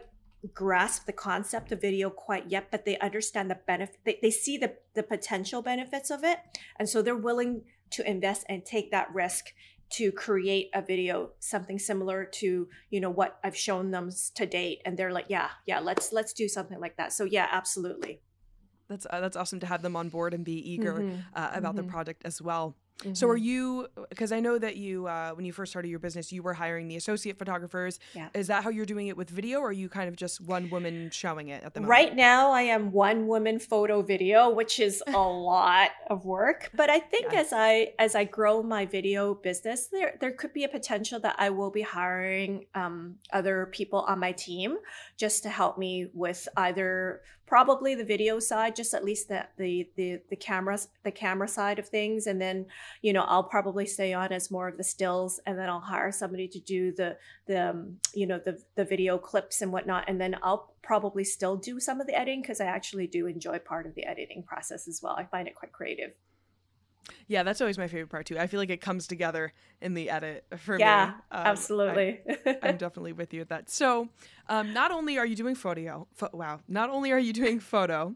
[0.52, 4.58] grasp the concept of video quite yet but they understand the benefit they, they see
[4.58, 6.38] the the potential benefits of it.
[6.78, 9.52] And so they're willing to invest and take that risk
[9.94, 14.82] to create a video something similar to you know what i've shown them to date
[14.84, 18.20] and they're like yeah yeah let's let's do something like that so yeah absolutely
[18.88, 21.16] that's uh, that's awesome to have them on board and be eager mm-hmm.
[21.34, 21.86] uh, about mm-hmm.
[21.86, 23.14] the project as well Mm-hmm.
[23.14, 26.32] So are you because I know that you uh, when you first started your business
[26.32, 27.98] you were hiring the associate photographers.
[28.14, 28.28] Yeah.
[28.34, 30.70] Is that how you're doing it with video or are you kind of just one
[30.70, 31.90] woman showing it at the moment?
[31.90, 36.70] Right now I am one woman photo video, which is a lot of work.
[36.74, 37.40] But I think yeah.
[37.40, 41.34] as I as I grow my video business, there there could be a potential that
[41.38, 44.76] I will be hiring um, other people on my team
[45.16, 49.88] just to help me with either probably the video side, just at least the the
[49.96, 52.66] the, the cameras the camera side of things, and then
[53.02, 56.12] you know I'll probably stay on as more of the stills, and then I'll hire
[56.12, 60.20] somebody to do the the um, you know the the video clips and whatnot, and
[60.20, 63.86] then I'll probably still do some of the editing because I actually do enjoy part
[63.86, 65.14] of the editing process as well.
[65.16, 66.12] I find it quite creative.
[67.26, 68.38] Yeah, that's always my favorite part too.
[68.38, 71.12] I feel like it comes together in the edit for yeah, me.
[71.32, 72.20] Yeah, um, absolutely.
[72.46, 73.70] I, am definitely with you at that.
[73.70, 74.08] So,
[74.48, 78.14] um, not only are you doing photo, fo- wow, not only are you doing photo,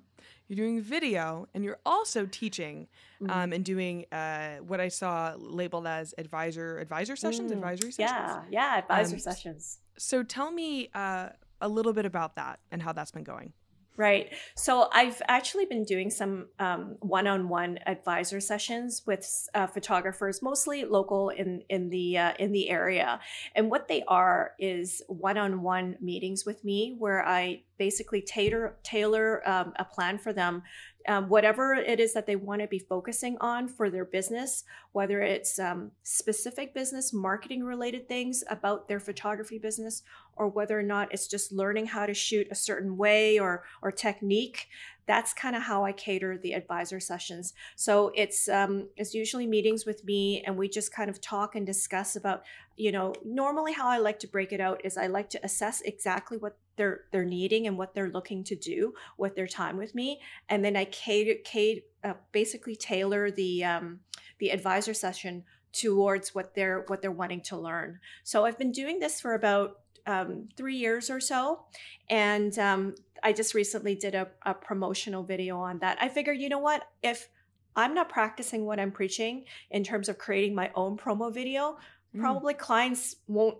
[0.48, 2.88] you're doing video, and you're also teaching
[3.20, 3.30] mm-hmm.
[3.30, 8.18] um, and doing uh, what I saw labeled as advisor advisor sessions, mm, advisory sessions.
[8.18, 9.78] Yeah, yeah, advisor um, sessions.
[9.98, 13.52] So, tell me uh, a little bit about that and how that's been going.
[13.98, 14.32] Right.
[14.54, 21.30] So I've actually been doing some um, one-on-one advisor sessions with uh, photographers, mostly local
[21.30, 23.18] in in the uh, in the area.
[23.56, 29.72] And what they are is one-on-one meetings with me, where I basically tailor tailor um,
[29.76, 30.62] a plan for them
[31.08, 35.22] um, whatever it is that they want to be focusing on for their business, whether
[35.22, 40.02] it's um, specific business marketing related things about their photography business,
[40.36, 43.90] or whether or not it's just learning how to shoot a certain way or or
[43.90, 44.68] technique.
[45.06, 47.54] That's kind of how I cater the advisor sessions.
[47.74, 51.64] So it's um, it's usually meetings with me, and we just kind of talk and
[51.64, 52.42] discuss about
[52.76, 55.80] you know normally how I like to break it out is I like to assess
[55.80, 59.94] exactly what they're they're needing and what they're looking to do with their time with
[59.94, 60.20] me.
[60.48, 64.00] And then i cater, cater uh, basically tailor the um,
[64.38, 67.98] the advisor session towards what they're what they're wanting to learn.
[68.24, 71.64] So i've been doing this for about um, three years or so.
[72.08, 75.98] And um, i just recently did a, a promotional video on that.
[76.00, 76.84] I figured you know what?
[77.02, 77.28] If
[77.76, 81.76] i'm not practicing what i'm preaching in terms of creating my own promo video
[82.16, 82.20] mm.
[82.20, 83.58] probably clients won't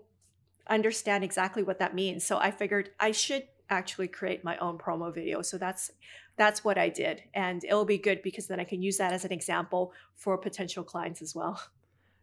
[0.69, 2.25] understand exactly what that means.
[2.25, 5.41] So I figured I should actually create my own promo video.
[5.41, 5.91] So that's
[6.37, 9.25] that's what I did, and it'll be good because then I can use that as
[9.25, 11.61] an example for potential clients as well.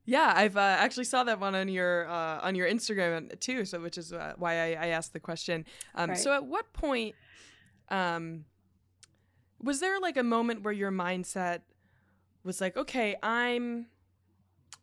[0.08, 3.64] Yeah, I've uh, actually saw that one on your uh, on your Instagram too.
[3.64, 5.64] So which is uh, why I, I, asked the question.
[5.96, 6.16] Um, right.
[6.16, 7.16] So at what point
[7.88, 8.44] um,
[9.60, 11.62] was there like a moment where your mindset
[12.44, 13.86] was like, okay, I'm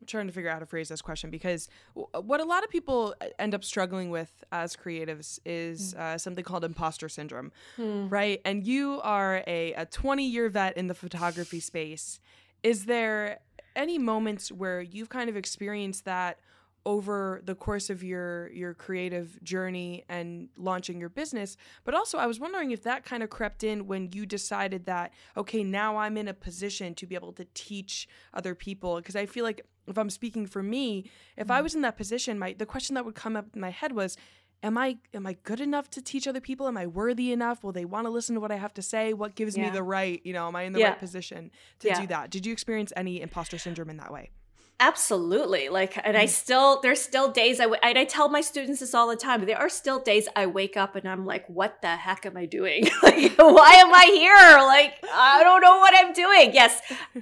[0.08, 3.16] trying to figure out how to phrase this question because what a lot of people
[3.39, 6.00] end up struggling with as creatives is mm.
[6.00, 8.12] uh, something called imposter syndrome, mm.
[8.12, 8.42] right?
[8.46, 12.20] And you are a, a 20 year vet in the photography space.
[12.62, 13.39] Is there
[13.76, 16.39] any moments where you've kind of experienced that?
[16.86, 22.26] Over the course of your your creative journey and launching your business but also I
[22.26, 26.17] was wondering if that kind of crept in when you decided that okay now I'm
[26.17, 29.98] in a position to be able to teach other people because I feel like if
[29.98, 31.63] I'm speaking for me if I mm-hmm.
[31.63, 34.17] was in that position my the question that would come up in my head was
[34.62, 37.72] am I am I good enough to teach other people am I worthy enough will
[37.72, 39.65] they want to listen to what I have to say what gives yeah.
[39.65, 40.89] me the right you know am I in the yeah.
[40.89, 42.02] right position to yeah.
[42.02, 44.32] do that did you experience any imposter syndrome in that way
[44.79, 45.69] Absolutely.
[45.69, 46.29] Like, and I mm.
[46.29, 49.45] still, there's still days I, and I tell my students this all the time.
[49.45, 52.45] There are still days I wake up and I'm like, what the heck am I
[52.45, 52.86] doing?
[53.03, 54.57] like, why am I here?
[54.65, 56.53] Like, I don't know what I'm doing.
[56.53, 56.81] Yes,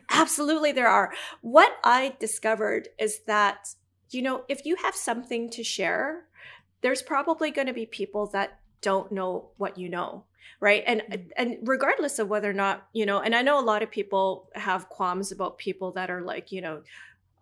[0.09, 1.13] absolutely there are.
[1.41, 3.75] What I discovered is that,
[4.09, 6.23] you know, if you have something to share,
[6.81, 10.23] there's probably going to be people that don't know what you know
[10.59, 11.27] right and mm.
[11.37, 14.49] and regardless of whether or not you know and i know a lot of people
[14.53, 16.81] have qualms about people that are like you know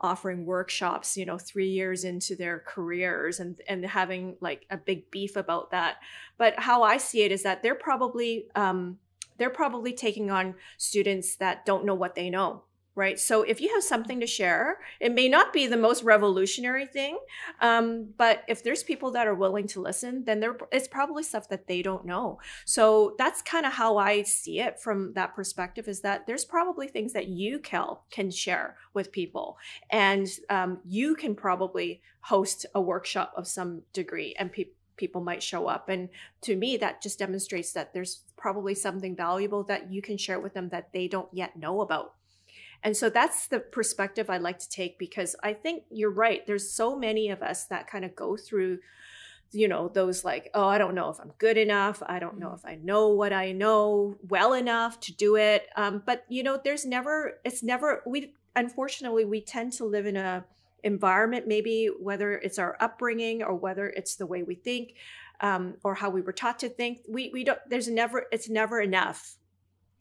[0.02, 5.10] offering workshops you know 3 years into their careers and and having like a big
[5.12, 5.98] beef about that.
[6.38, 8.98] But how i see it is that they're probably um
[9.38, 12.64] they're probably taking on students that don't know what they know
[13.00, 13.18] right?
[13.18, 17.18] So if you have something to share, it may not be the most revolutionary thing,
[17.62, 21.48] um, but if there's people that are willing to listen, then there it's probably stuff
[21.48, 22.40] that they don't know.
[22.66, 25.88] So that's kind of how I see it from that perspective.
[25.88, 29.58] Is that there's probably things that you, Kel, can share with people,
[29.90, 35.42] and um, you can probably host a workshop of some degree, and people people might
[35.42, 35.88] show up.
[35.88, 36.10] And
[36.42, 40.54] to me, that just demonstrates that there's probably something valuable that you can share with
[40.54, 42.16] them that they don't yet know about.
[42.84, 46.46] And so that's the perspective I like to take because I think you're right.
[46.48, 48.80] There's so many of us that kind of go through,
[49.52, 52.02] you know, those like, oh, I don't know if I'm good enough.
[52.06, 52.68] I don't know mm-hmm.
[52.68, 55.68] if I know what I know well enough to do it.
[55.76, 60.16] Um, but, you know, there's never, it's never, we, unfortunately, we tend to live in
[60.16, 60.46] a,
[60.84, 64.94] environment maybe whether it's our upbringing or whether it's the way we think
[65.42, 68.80] um, or how we were taught to think we we don't there's never it's never
[68.80, 69.36] enough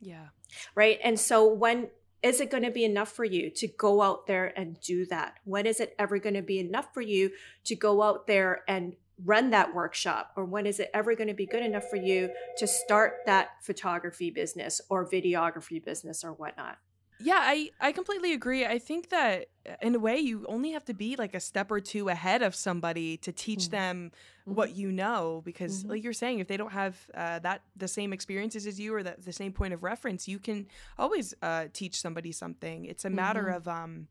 [0.00, 0.26] yeah
[0.74, 1.88] right and so when
[2.22, 5.34] is it going to be enough for you to go out there and do that?
[5.44, 7.30] When is it ever going to be enough for you
[7.64, 10.32] to go out there and run that workshop?
[10.36, 13.50] Or when is it ever going to be good enough for you to start that
[13.62, 16.78] photography business or videography business or whatnot?
[17.20, 18.64] Yeah, I, I completely agree.
[18.64, 21.70] I think that uh, in a way you only have to be like a step
[21.70, 23.70] or two ahead of somebody to teach mm-hmm.
[23.72, 24.12] them
[24.46, 24.54] mm-hmm.
[24.54, 25.90] what you know because mm-hmm.
[25.90, 29.02] like you're saying if they don't have uh, that the same experiences as you or
[29.02, 32.84] the, the same point of reference you can always uh, teach somebody something.
[32.84, 33.56] It's a matter mm-hmm.
[33.56, 34.08] of um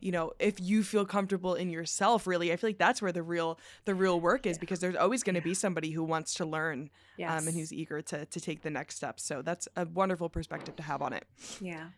[0.00, 3.22] you know if you feel comfortable in yourself really i feel like that's where the
[3.22, 6.44] real the real work is because there's always going to be somebody who wants to
[6.44, 7.30] learn yes.
[7.30, 9.20] um, and who's eager to to take the next step.
[9.20, 11.24] So that's a wonderful perspective to have on it.
[11.60, 11.88] Yeah.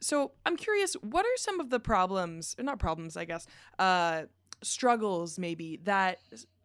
[0.00, 3.46] So i'm curious what are some of the problems or not problems i guess
[3.78, 4.22] uh
[4.62, 6.18] struggles maybe that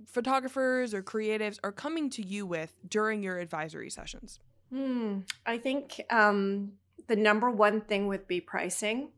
[0.05, 4.39] photographers or creatives are coming to you with during your advisory sessions?
[4.69, 5.19] Hmm.
[5.45, 6.73] i think um
[7.07, 9.09] the number one thing would be pricing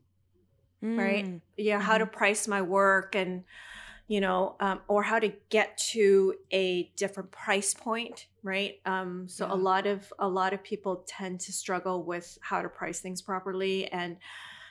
[0.82, 0.98] mm.
[0.98, 1.40] right?
[1.56, 2.16] Yeah, how to mm-hmm.
[2.16, 3.44] price my work and
[4.08, 8.76] you know, um, or how to get to a different price point, right?
[8.86, 9.52] Um, so yeah.
[9.52, 13.20] a lot of a lot of people tend to struggle with how to price things
[13.20, 14.16] properly, and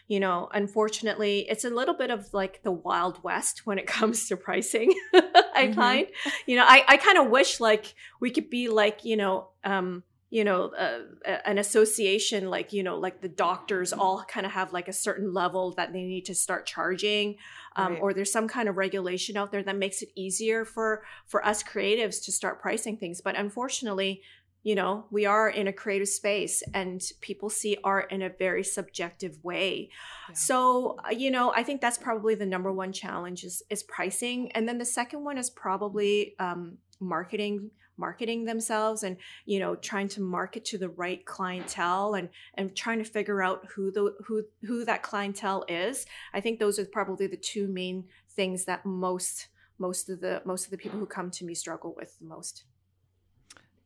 [0.08, 4.28] you know, unfortunately, it's a little bit of like the wild west when it comes
[4.28, 4.92] to pricing.
[5.14, 5.20] I
[5.68, 5.74] mm-hmm.
[5.74, 6.08] find,
[6.48, 9.50] you know, I I kind of wish like we could be like you know.
[9.64, 11.00] Um, you know uh,
[11.46, 15.34] an association like you know like the doctors all kind of have like a certain
[15.34, 17.36] level that they need to start charging
[17.76, 18.02] um, right.
[18.02, 21.64] or there's some kind of regulation out there that makes it easier for for us
[21.64, 24.22] creatives to start pricing things but unfortunately
[24.64, 28.66] you know we are in a creative space and people see art in a very
[28.66, 29.90] subjective way
[30.28, 30.36] yeah.
[30.36, 34.52] so uh, you know i think that's probably the number one challenge is, is pricing
[34.52, 40.08] and then the second one is probably um, marketing marketing themselves and you know trying
[40.08, 44.44] to market to the right clientele and and trying to figure out who the who
[44.64, 49.48] who that clientele is i think those are probably the two main things that most
[49.80, 52.64] most of the most of the people who come to me struggle with the most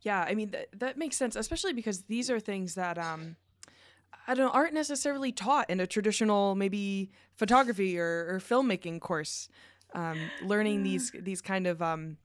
[0.01, 3.35] yeah i mean th- that makes sense especially because these are things that um
[4.27, 9.49] I don't aren't necessarily taught in a traditional maybe photography or, or filmmaking course.
[9.93, 12.17] Um, learning these these kind of um,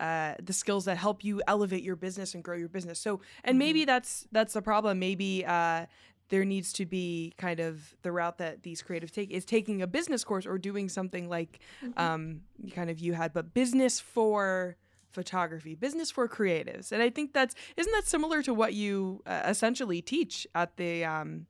[0.00, 2.98] uh, the skills that help you elevate your business and grow your business.
[2.98, 3.86] So, and maybe mm-hmm.
[3.86, 4.98] that's that's the problem.
[4.98, 5.86] Maybe uh,
[6.28, 9.86] there needs to be kind of the route that these creatives take is taking a
[9.86, 11.98] business course or doing something like mm-hmm.
[12.00, 12.40] um,
[12.72, 14.76] kind of you had, but business for
[15.12, 16.92] photography, business for creatives.
[16.92, 21.04] And I think that's isn't that similar to what you uh, essentially teach at the
[21.04, 21.46] um,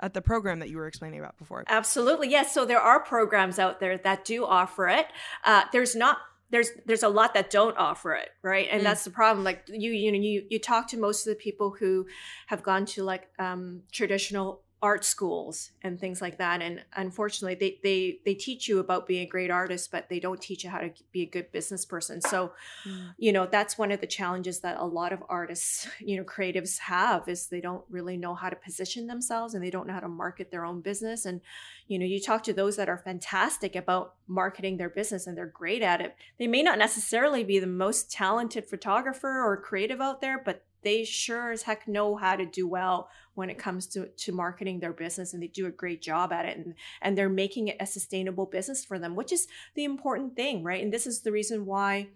[0.00, 1.64] at the program that you were explaining about before.
[1.68, 2.52] Absolutely, yes.
[2.52, 5.06] So there are programs out there that do offer it.
[5.44, 6.18] Uh, there's not
[6.50, 8.84] there's there's a lot that don't offer it right and mm.
[8.84, 11.74] that's the problem like you you know you you talk to most of the people
[11.78, 12.06] who
[12.46, 17.78] have gone to like um traditional art schools and things like that and unfortunately they
[17.82, 20.78] they they teach you about being a great artist but they don't teach you how
[20.78, 22.20] to be a good business person.
[22.20, 22.52] So
[22.88, 23.12] mm.
[23.18, 26.78] you know that's one of the challenges that a lot of artists you know creatives
[26.78, 30.00] have is they don't really know how to position themselves and they don't know how
[30.00, 31.24] to market their own business.
[31.24, 31.40] And
[31.88, 35.46] you know you talk to those that are fantastic about marketing their business and they're
[35.46, 36.14] great at it.
[36.38, 41.04] They may not necessarily be the most talented photographer or creative out there but they
[41.04, 44.92] sure as heck know how to do well when it comes to, to marketing their
[44.92, 47.86] business and they do a great job at it and, and they're making it a
[47.86, 50.82] sustainable business for them which is the important thing right?
[50.82, 52.08] And this is the reason why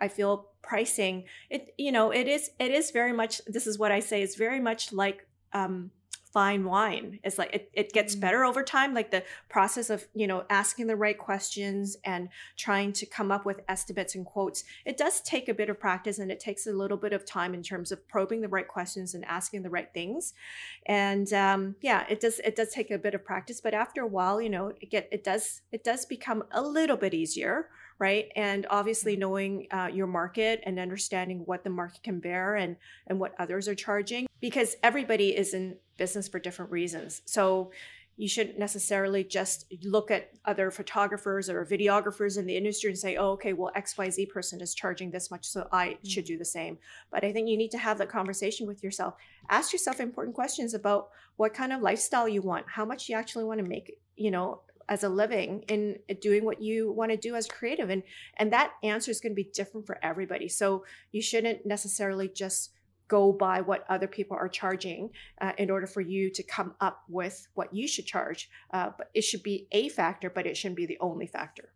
[0.00, 3.92] i feel pricing it you know it is it is very much this is what
[3.92, 5.90] i say it's very much like um,
[6.32, 7.18] fine wine.
[7.24, 8.20] It's like it, it gets mm.
[8.20, 12.92] better over time, like the process of, you know, asking the right questions and trying
[12.94, 14.64] to come up with estimates and quotes.
[14.84, 17.54] It does take a bit of practice and it takes a little bit of time
[17.54, 20.32] in terms of probing the right questions and asking the right things.
[20.86, 24.06] And um, yeah, it does it does take a bit of practice, but after a
[24.06, 27.68] while, you know, it get it does it does become a little bit easier
[28.00, 29.20] right and obviously mm-hmm.
[29.20, 32.76] knowing uh, your market and understanding what the market can bear and
[33.06, 37.70] and what others are charging because everybody is in business for different reasons so
[38.20, 43.16] you shouldn't necessarily just look at other photographers or videographers in the industry and say,
[43.16, 46.06] oh, okay, well, XYZ person is charging this much, so I mm-hmm.
[46.06, 46.76] should do the same.
[47.10, 49.14] But I think you need to have that conversation with yourself.
[49.48, 53.44] Ask yourself important questions about what kind of lifestyle you want, how much you actually
[53.44, 57.36] want to make, you know, as a living in doing what you want to do
[57.36, 58.02] as creative and
[58.38, 62.72] and that answer is going to be different for everybody so you shouldn't necessarily just
[63.10, 67.02] go by what other people are charging uh, in order for you to come up
[67.08, 70.76] with what you should charge uh, but it should be a factor but it shouldn't
[70.76, 71.72] be the only factor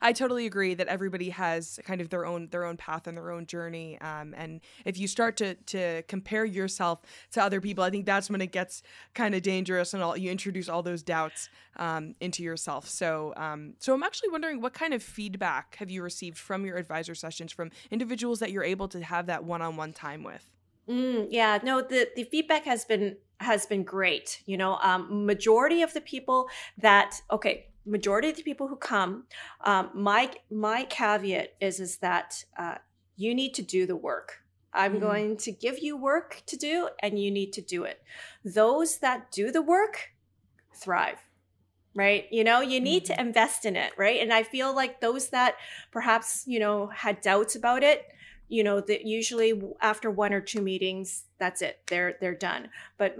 [0.00, 3.30] I totally agree that everybody has kind of their own their own path and their
[3.30, 4.00] own journey.
[4.00, 8.30] Um, and if you start to to compare yourself to other people, I think that's
[8.30, 8.82] when it gets
[9.14, 12.88] kind of dangerous, and all you introduce all those doubts um, into yourself.
[12.88, 16.76] So um, so I'm actually wondering what kind of feedback have you received from your
[16.76, 20.57] advisor sessions from individuals that you're able to have that one on one time with.
[20.88, 24.42] Mm, yeah, no, the the feedback has been has been great.
[24.46, 29.24] You know, um, majority of the people that okay, majority of the people who come,
[29.64, 32.76] um, my my caveat is is that uh,
[33.16, 34.44] you need to do the work.
[34.72, 35.00] I'm mm-hmm.
[35.00, 38.02] going to give you work to do, and you need to do it.
[38.44, 40.10] Those that do the work
[40.74, 41.18] thrive
[41.94, 43.14] right you know you need mm-hmm.
[43.14, 45.56] to invest in it right and i feel like those that
[45.90, 48.06] perhaps you know had doubts about it
[48.48, 52.68] you know that usually after one or two meetings that's it they're they're done.
[52.96, 53.16] But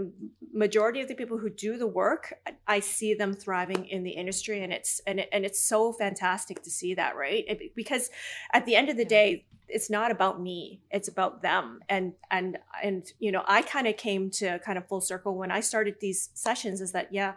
[0.53, 2.35] majority of the people who do the work
[2.67, 6.63] i see them thriving in the industry and it's and, it, and it's so fantastic
[6.63, 7.45] to see that right?
[7.47, 8.11] It, because
[8.53, 11.81] at the end of the day it's not about me it's about them.
[11.89, 15.51] And and and you know i kind of came to kind of full circle when
[15.51, 17.35] i started these sessions is that yeah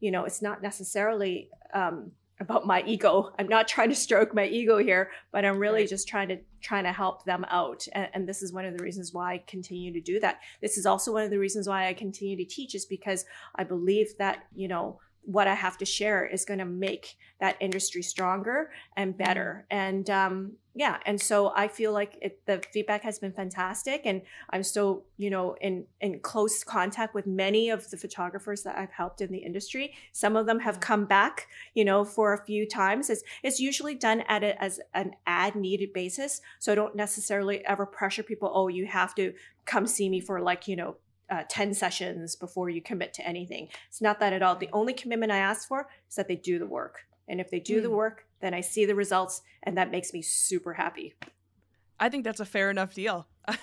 [0.00, 3.32] you know it's not necessarily um about my ego.
[3.38, 6.84] I'm not trying to stroke my ego here, but I'm really just trying to trying
[6.84, 7.86] to help them out.
[7.92, 10.40] And, and, this is one of the reasons why I continue to do that.
[10.62, 13.24] This is also one of the reasons why I continue to teach is because
[13.54, 17.56] I believe that, you know, what I have to share is going to make that
[17.60, 19.66] industry stronger and better.
[19.70, 19.78] Mm-hmm.
[19.78, 24.22] And um, yeah, and so I feel like it, the feedback has been fantastic, and
[24.50, 28.90] I'm still, you know, in in close contact with many of the photographers that I've
[28.90, 29.94] helped in the industry.
[30.12, 33.08] Some of them have come back, you know, for a few times.
[33.08, 37.64] It's it's usually done at it as an ad needed basis, so I don't necessarily
[37.66, 38.50] ever pressure people.
[38.52, 39.32] Oh, you have to
[39.64, 40.96] come see me for like you know
[41.30, 43.68] uh, 10 sessions before you commit to anything.
[43.88, 44.56] It's not that at all.
[44.56, 47.06] The only commitment I ask for is that they do the work.
[47.28, 47.82] And if they do mm.
[47.82, 47.94] the hmm.
[47.94, 51.14] work, then I see the results, and that makes me super happy.
[51.98, 53.26] I think that's a fair enough deal.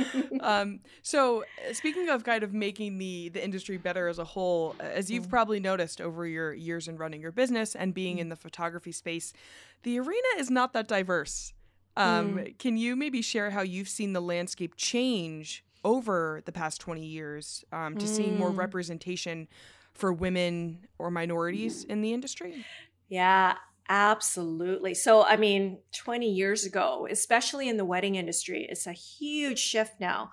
[0.40, 4.74] um, so, uh, speaking of kind of making the the industry better as a whole,
[4.80, 5.30] as you've mm.
[5.30, 8.30] probably noticed over your years in running your business and being in mm.
[8.30, 9.32] the photography space,
[9.82, 11.52] the arena is not that diverse.
[11.96, 12.58] Um, mm.
[12.58, 17.64] Can you maybe share how you've seen the landscape change over the past 20 years
[17.72, 18.08] um, to mm.
[18.08, 18.58] seeing more mm.
[18.58, 19.48] representation
[19.92, 22.64] for women or minorities in the industry?
[23.08, 23.56] Yeah,
[23.88, 24.94] absolutely.
[24.94, 30.00] So, I mean, 20 years ago, especially in the wedding industry, it's a huge shift
[30.00, 30.30] now.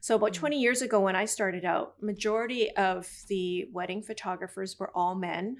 [0.00, 0.36] So about mm.
[0.36, 5.58] 20 years ago when I started out, majority of the wedding photographers were all men.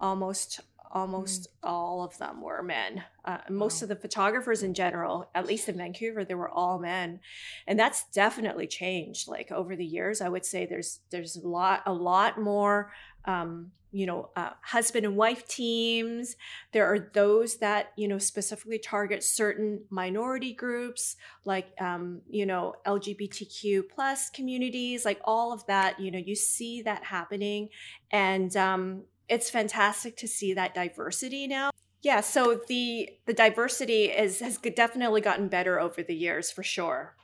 [0.00, 0.60] Almost
[0.90, 1.68] almost mm.
[1.68, 3.04] all of them were men.
[3.24, 3.84] Uh, most wow.
[3.84, 7.20] of the photographers in general, at least in Vancouver, they were all men,
[7.66, 9.28] and that's definitely changed.
[9.28, 12.92] Like over the years, I would say there's there's a lot a lot more.
[13.24, 16.36] Um, you know, uh, husband and wife teams.
[16.72, 22.74] There are those that you know specifically target certain minority groups, like um, you know
[22.86, 25.98] LGBTQ plus communities, like all of that.
[25.98, 27.70] You know, you see that happening,
[28.10, 31.70] and um, it's fantastic to see that diversity now.
[32.02, 37.16] Yeah, so the the diversity is has definitely gotten better over the years for sure.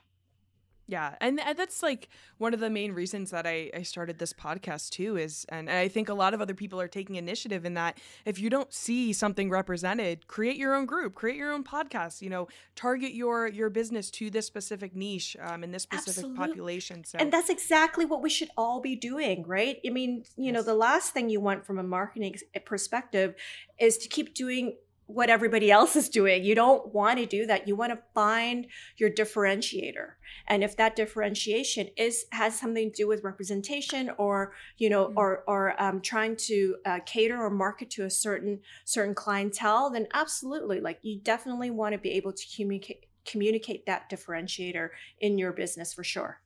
[0.87, 4.91] Yeah, and that's like one of the main reasons that I, I started this podcast
[4.91, 7.99] too is and I think a lot of other people are taking initiative in that
[8.27, 12.29] if you don't see something represented, create your own group, create your own podcast, you
[12.29, 16.37] know, target your your business to this specific niche um, in this specific Absolutely.
[16.37, 17.05] population.
[17.05, 19.79] So And that's exactly what we should all be doing, right?
[19.87, 20.55] I mean, you yes.
[20.55, 22.35] know, the last thing you want from a marketing
[22.67, 23.35] perspective
[23.81, 24.77] is to keep doing
[25.07, 26.45] what everybody else is doing.
[26.45, 27.69] You don't want to do that.
[27.69, 30.13] You want to find your differentiator.
[30.47, 35.19] And if that differentiation is has something to do with representation or, you know, mm-hmm.
[35.19, 40.07] or or um, trying to uh, cater or market to a certain certain clientele, then
[40.15, 44.91] absolutely, like you definitely want to be able to communicate communicate that differentiator
[45.21, 46.41] in your business for sure.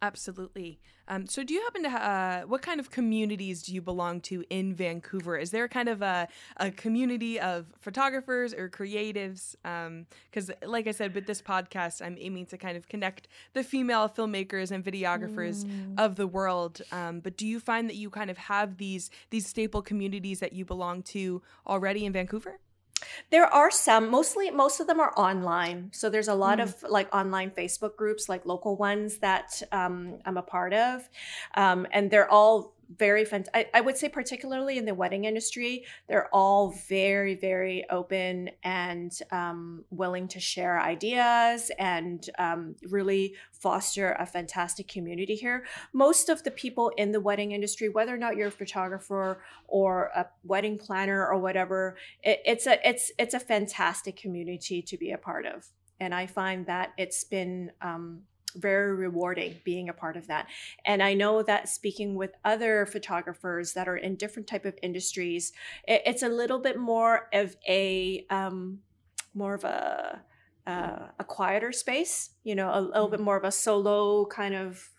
[0.00, 0.78] Absolutely.
[1.08, 4.44] Um, so, do you happen to uh, what kind of communities do you belong to
[4.48, 5.36] in Vancouver?
[5.36, 6.28] Is there kind of a,
[6.58, 9.56] a community of photographers or creatives?
[10.30, 13.64] Because, um, like I said, with this podcast, I'm aiming to kind of connect the
[13.64, 15.98] female filmmakers and videographers mm.
[15.98, 16.82] of the world.
[16.92, 20.52] Um, but do you find that you kind of have these these staple communities that
[20.52, 22.60] you belong to already in Vancouver?
[23.30, 25.90] There are some, mostly most of them are online.
[25.92, 26.62] So there's a lot mm.
[26.62, 31.08] of like online Facebook groups, like local ones that um, I'm a part of,
[31.54, 33.44] um, and they're all very fun.
[33.52, 39.12] I, I, would say, particularly in the wedding industry, they're all very, very open and
[39.30, 45.66] um, willing to share ideas and um, really foster a fantastic community here.
[45.92, 50.10] Most of the people in the wedding industry, whether or not you're a photographer or
[50.14, 55.10] a wedding planner or whatever, it, it's a it's it's a fantastic community to be
[55.10, 55.66] a part of.
[56.00, 58.22] And I find that it's been um,
[58.56, 60.46] very rewarding being a part of that
[60.84, 65.52] and i know that speaking with other photographers that are in different type of industries
[65.86, 68.78] it, it's a little bit more of a um,
[69.34, 70.22] more of a
[70.66, 73.24] uh, a quieter space you know a little bit mm-hmm.
[73.24, 74.90] more of a solo kind of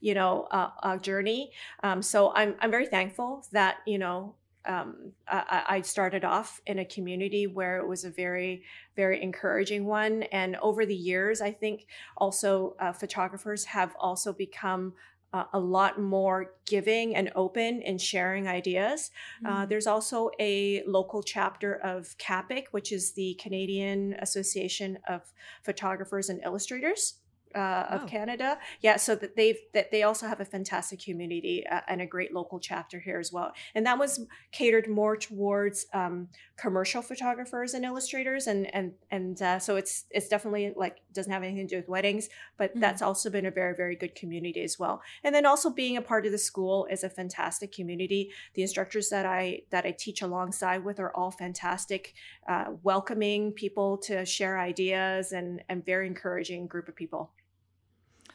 [0.00, 1.52] you know uh, journey
[1.82, 4.34] um, so i'm i'm very thankful that you know
[4.66, 8.62] um, I, I, started off in a community where it was a very,
[8.94, 10.24] very encouraging one.
[10.24, 11.86] And over the years, I think
[12.16, 14.92] also uh, photographers have also become
[15.32, 19.10] uh, a lot more giving and open in sharing ideas.
[19.42, 19.52] Mm-hmm.
[19.52, 25.32] Uh, there's also a local chapter of CAPIC, which is the Canadian Association of
[25.62, 27.14] Photographers and Illustrators
[27.54, 28.06] uh, of oh.
[28.06, 28.58] Canada.
[28.80, 32.32] Yeah, so that they've that they also have a fantastic community uh, and a great
[32.32, 33.52] local chapter here as well.
[33.74, 39.58] And that was catered more towards um, commercial photographers and illustrators, and and and uh,
[39.58, 42.80] so it's it's definitely like doesn't have anything to do with weddings, but mm-hmm.
[42.80, 45.02] that's also been a very very good community as well.
[45.24, 48.30] And then also being a part of the school is a fantastic community.
[48.54, 52.14] The instructors that I that I teach alongside with are all fantastic,
[52.48, 57.32] uh, welcoming people to share ideas and and very encouraging group of people.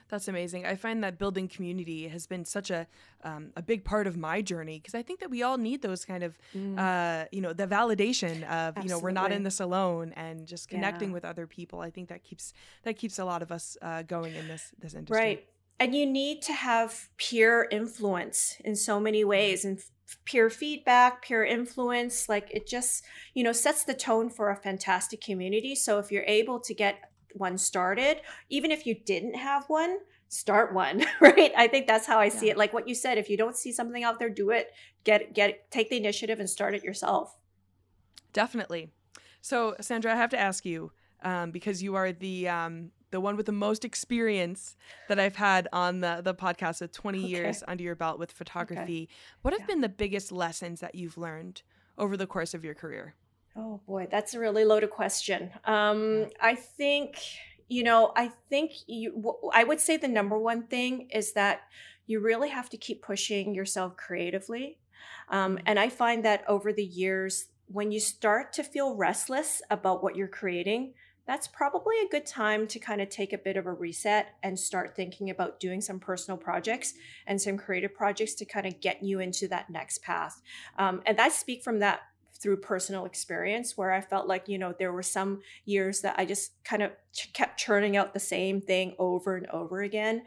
[0.07, 0.65] That's amazing.
[0.65, 2.87] I find that building community has been such a
[3.23, 6.05] um, a big part of my journey because I think that we all need those
[6.05, 6.77] kind of mm.
[6.77, 8.83] uh, you know the validation of Absolutely.
[8.83, 11.15] you know we're not in this alone and just connecting yeah.
[11.15, 11.81] with other people.
[11.81, 12.53] I think that keeps
[12.83, 15.17] that keeps a lot of us uh, going in this this industry.
[15.17, 15.45] Right.
[15.79, 19.79] And you need to have peer influence in so many ways and
[20.23, 22.29] peer feedback, peer influence.
[22.29, 23.03] Like it just,
[23.33, 25.75] you know, sets the tone for a fantastic community.
[25.75, 29.97] So if you're able to get one started, even if you didn't have one,
[30.29, 31.51] start one, right?
[31.57, 32.57] I think that's how I see it.
[32.57, 34.71] Like what you said, if you don't see something out there, do it.
[35.03, 37.37] Get get take the initiative and start it yourself.
[38.33, 38.91] Definitely.
[39.41, 40.91] So, Sandra, I have to ask you
[41.23, 44.75] um, because you are the um, the one with the most experience
[45.07, 47.27] that I've had on the the podcast with 20 okay.
[47.27, 49.03] years under your belt with photography.
[49.03, 49.07] Okay.
[49.41, 49.67] What have yeah.
[49.67, 51.61] been the biggest lessons that you've learned
[51.97, 53.15] over the course of your career?
[53.55, 55.51] Oh boy, that's a really loaded question.
[55.63, 57.21] Um, I think,
[57.69, 61.61] you know, I think you, I would say the number one thing is that
[62.05, 64.79] you really have to keep pushing yourself creatively.
[65.29, 65.63] Um, mm-hmm.
[65.67, 70.15] and I find that over the years, when you start to feel restless about what
[70.15, 70.93] you're creating,
[71.25, 74.59] that's probably a good time to kind of take a bit of a reset and
[74.59, 76.93] start thinking about doing some personal projects
[77.25, 80.41] and some creative projects to kind of get you into that next path.
[80.77, 82.01] Um, and I speak from that
[82.41, 86.25] through personal experience where I felt like, you know, there were some years that I
[86.25, 86.91] just kind of
[87.33, 90.23] kept churning out the same thing over and over again.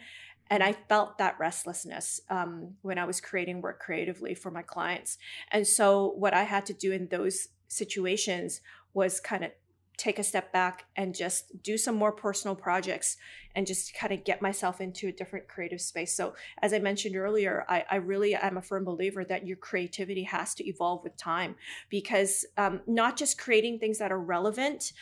[0.51, 5.19] And I felt that restlessness um, when I was creating work creatively for my clients.
[5.53, 8.63] And so, what I had to do in those situations
[8.95, 9.51] was kind of
[9.99, 13.17] take a step back and just do some more personal projects
[13.55, 16.15] and just kind of get myself into a different creative space.
[16.15, 20.23] So, as I mentioned earlier, I, I really am a firm believer that your creativity
[20.23, 21.57] has to evolve with time
[21.91, 24.93] because um, not just creating things that are relevant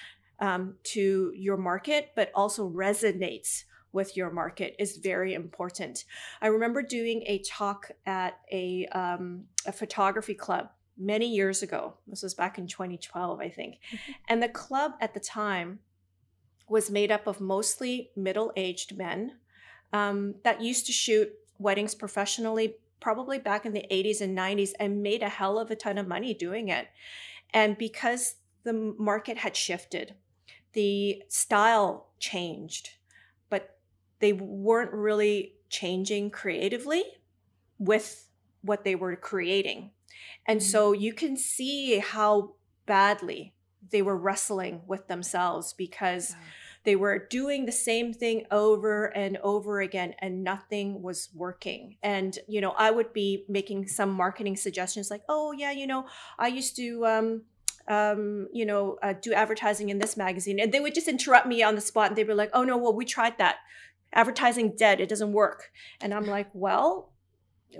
[0.41, 6.05] um, to your market, but also resonates with your market is very important.
[6.43, 10.69] I remember doing a talk at a, um, a photography club
[10.99, 11.95] many years ago.
[12.07, 13.75] This was back in 2012, I think.
[13.75, 14.13] Mm-hmm.
[14.29, 15.81] And the club at the time
[16.69, 19.37] was made up of mostly middle aged men
[19.93, 25.03] um, that used to shoot weddings professionally, probably back in the 80s and 90s, and
[25.03, 26.89] made a hell of a ton of money doing it.
[27.53, 30.15] And because the market had shifted,
[30.73, 32.91] the style changed,
[33.49, 33.79] but
[34.19, 37.05] they weren't really changing creatively
[37.79, 38.29] with
[38.63, 39.91] what they were creating.
[40.47, 40.69] And mm-hmm.
[40.69, 42.55] so you can see how
[42.87, 43.55] badly
[43.91, 46.35] they were wrestling with themselves because
[46.87, 51.97] they were doing the same thing over and over again and nothing was working.
[52.03, 56.07] And, you know, I would be making some marketing suggestions like, oh, yeah, you know,
[56.39, 57.43] I used to, um,
[57.89, 60.61] um, you know, uh, do advertising in this magazine.
[60.61, 62.77] And they would just interrupt me on the spot and they'd be like, oh, no,
[62.77, 63.57] well, we tried that.
[64.13, 65.01] Advertising dead.
[65.01, 65.73] It doesn't work.
[66.01, 67.13] And I'm like, well,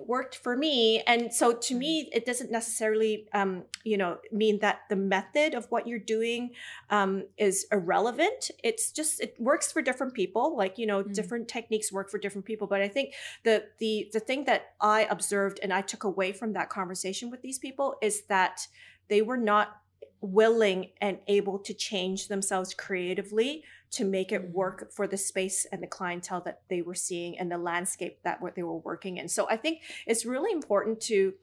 [0.07, 1.79] worked for me and so to mm-hmm.
[1.79, 6.51] me it doesn't necessarily um, you know mean that the method of what you're doing
[6.91, 11.13] um, is irrelevant it's just it works for different people like you know mm-hmm.
[11.13, 13.15] different techniques work for different people but i think
[13.45, 17.43] the the the thing that i observed and i took away from that conversation with
[17.43, 18.67] these people is that
[19.09, 19.81] they were not
[20.21, 23.63] willing and able to change themselves creatively
[23.93, 24.53] to make it mm-hmm.
[24.53, 28.41] work for the space and the clientele that they were seeing and the landscape that
[28.41, 29.29] what they were working in.
[29.29, 31.35] So I think it's really important to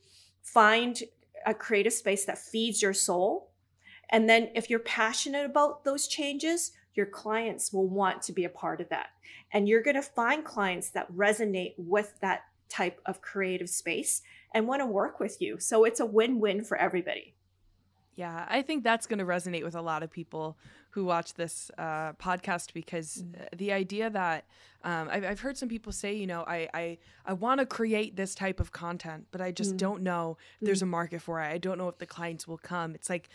[0.41, 1.01] find
[1.45, 3.49] a creative space that feeds your soul.
[4.09, 8.49] And then if you're passionate about those changes, your clients will want to be a
[8.49, 9.07] part of that.
[9.51, 14.21] And you're going to find clients that resonate with that type of creative space
[14.53, 15.59] and want to work with you.
[15.59, 17.33] So it's a win-win for everybody.
[18.15, 20.57] Yeah, I think that's going to resonate with a lot of people
[20.93, 23.57] who watch this uh, podcast because mm.
[23.57, 24.45] the idea that
[24.83, 28.15] um, I've, I've, heard some people say, you know, I I, I want to create
[28.15, 29.77] this type of content, but I just mm.
[29.77, 30.83] don't know if there's mm.
[30.83, 31.45] a market for it.
[31.45, 32.93] I don't know if the clients will come.
[32.93, 33.29] It's like,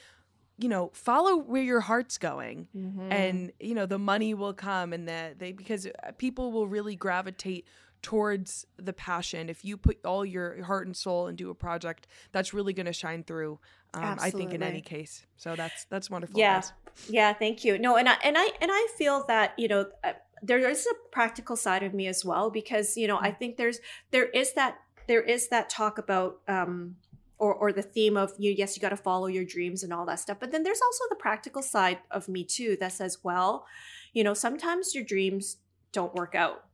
[0.56, 3.10] you know, follow where your heart's going, mm-hmm.
[3.10, 6.94] and you know the money will come, and that they because uh, people will really
[6.94, 7.66] gravitate
[8.02, 9.48] towards the passion.
[9.48, 12.92] If you put all your heart and soul into a project, that's really going to
[12.92, 13.58] shine through.
[13.94, 15.26] Um, I think in any case.
[15.36, 16.38] So that's that's wonderful.
[16.38, 16.62] Yeah,
[17.08, 17.32] yeah.
[17.32, 17.78] Thank you.
[17.78, 20.94] No, and I and I and I feel that you know uh, there is a
[21.12, 23.38] practical side of me as well because you know I mm.
[23.38, 23.80] think there's
[24.10, 26.96] there is that there is that talk about um,
[27.38, 30.04] or or the theme of you yes you got to follow your dreams and all
[30.06, 33.66] that stuff but then there's also the practical side of me too that says well
[34.12, 35.58] you know sometimes your dreams
[35.92, 36.64] don't work out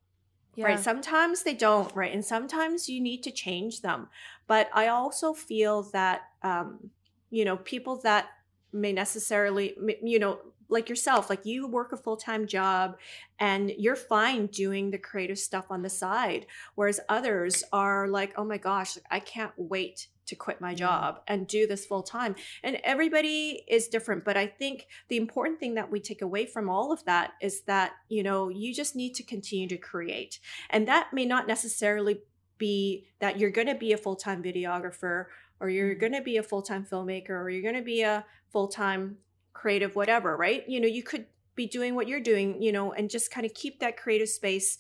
[0.57, 0.66] yeah.
[0.66, 4.09] right sometimes they don't right and sometimes you need to change them
[4.47, 6.91] but i also feel that um
[7.31, 8.29] you know people that
[8.75, 12.97] may necessarily you know like yourself like you work a full-time job
[13.39, 18.45] and you're fine doing the creative stuff on the side whereas others are like oh
[18.45, 22.81] my gosh i can't wait to quit my job and do this full time and
[22.83, 26.91] everybody is different but i think the important thing that we take away from all
[26.91, 30.41] of that is that you know you just need to continue to create.
[30.70, 32.20] And that may not necessarily
[32.59, 35.27] be that you're going to be a full-time videographer
[35.61, 36.01] or you're mm-hmm.
[36.01, 39.16] going to be a full-time filmmaker or you're going to be a full-time
[39.52, 41.26] creative whatever right you know you could
[41.57, 44.78] be doing what you're doing you know and just kind of keep that creative space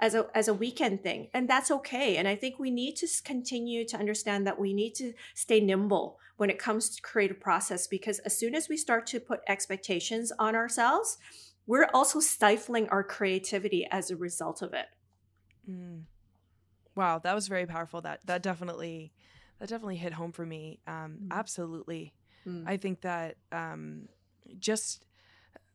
[0.00, 3.06] as a as a weekend thing and that's okay and i think we need to
[3.24, 7.86] continue to understand that we need to stay nimble when it comes to creative process
[7.86, 11.18] because as soon as we start to put expectations on ourselves
[11.68, 14.86] we're also stifling our creativity as a result of it
[15.70, 16.00] mm.
[16.96, 19.12] wow that was very powerful that that definitely
[19.62, 20.80] that definitely hit home for me.
[20.88, 21.28] Um, mm.
[21.30, 22.12] Absolutely.
[22.46, 22.64] Mm.
[22.66, 24.08] I think that um,
[24.58, 25.04] just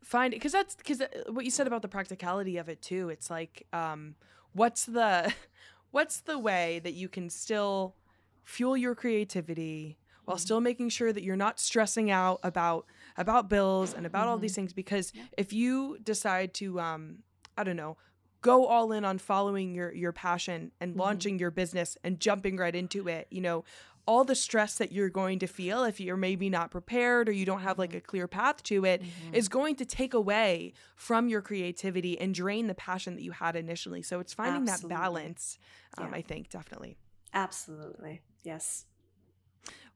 [0.03, 3.09] find because that's because uh, what you said about the practicality of it too.
[3.09, 4.15] It's like, um,
[4.53, 5.33] what's the
[5.91, 7.95] what's the way that you can still
[8.43, 10.41] fuel your creativity while mm.
[10.41, 12.85] still making sure that you're not stressing out about
[13.17, 14.29] about bills and about mm-hmm.
[14.29, 15.23] all these things because yeah.
[15.37, 17.17] if you decide to um
[17.57, 17.97] i don't know
[18.41, 21.01] go all in on following your your passion and mm-hmm.
[21.01, 23.65] launching your business and jumping right into it you know
[24.07, 27.45] all the stress that you're going to feel if you're maybe not prepared or you
[27.45, 27.97] don't have like mm-hmm.
[27.97, 29.35] a clear path to it mm-hmm.
[29.35, 33.55] is going to take away from your creativity and drain the passion that you had
[33.55, 34.95] initially so it's finding Absolutely.
[34.95, 35.59] that balance
[35.97, 36.17] um, yeah.
[36.17, 36.97] i think definitely
[37.33, 38.21] Absolutely.
[38.43, 38.85] Yes.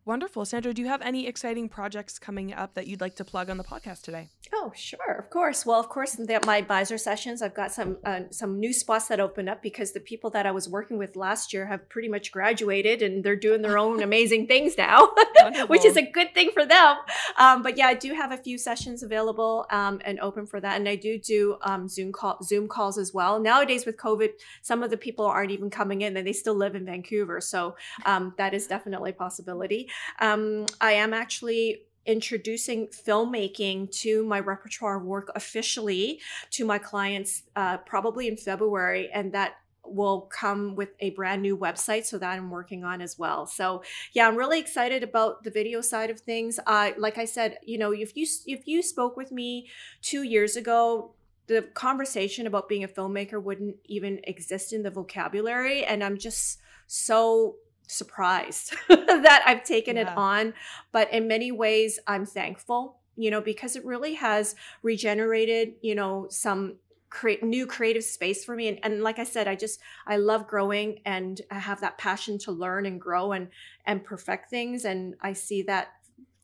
[0.05, 0.45] Wonderful.
[0.45, 3.57] Sandra, do you have any exciting projects coming up that you'd like to plug on
[3.57, 4.29] the podcast today?
[4.53, 5.65] Oh, sure, of course.
[5.65, 9.47] Well, of course, my advisor sessions, I've got some uh, some new spots that opened
[9.47, 13.01] up because the people that I was working with last year have pretty much graduated
[13.01, 15.13] and they're doing their own amazing things now,
[15.67, 16.97] which is a good thing for them.
[17.37, 20.77] Um, but yeah, I do have a few sessions available um, and open for that,
[20.77, 23.39] and I do do um, Zoom call Zoom calls as well.
[23.39, 24.31] Nowadays with COVID,
[24.61, 27.77] some of the people aren't even coming in, and they still live in Vancouver, so
[28.05, 29.89] um, that is definitely a possibility.
[30.19, 36.19] Um, I am actually introducing filmmaking to my repertoire work officially
[36.51, 41.57] to my clients uh, probably in February, and that will come with a brand new
[41.57, 43.45] website so that i'm working on as well.
[43.45, 43.83] So
[44.13, 46.59] yeah i'm really excited about the video side of things.
[46.65, 49.67] Uh, like i said you know if you if you spoke with me
[50.01, 51.13] two years ago
[51.47, 56.59] the conversation about being a filmmaker wouldn't even exist in the vocabulary and i'm just
[56.87, 57.55] so
[57.91, 60.11] surprised that I've taken yeah.
[60.11, 60.53] it on.
[60.91, 66.27] But in many ways, I'm thankful, you know, because it really has regenerated, you know,
[66.29, 66.77] some
[67.09, 70.47] create new creative space for me and, and like i said i just i love
[70.47, 73.49] growing and i have that passion to learn and grow and
[73.85, 75.89] and perfect things and i see that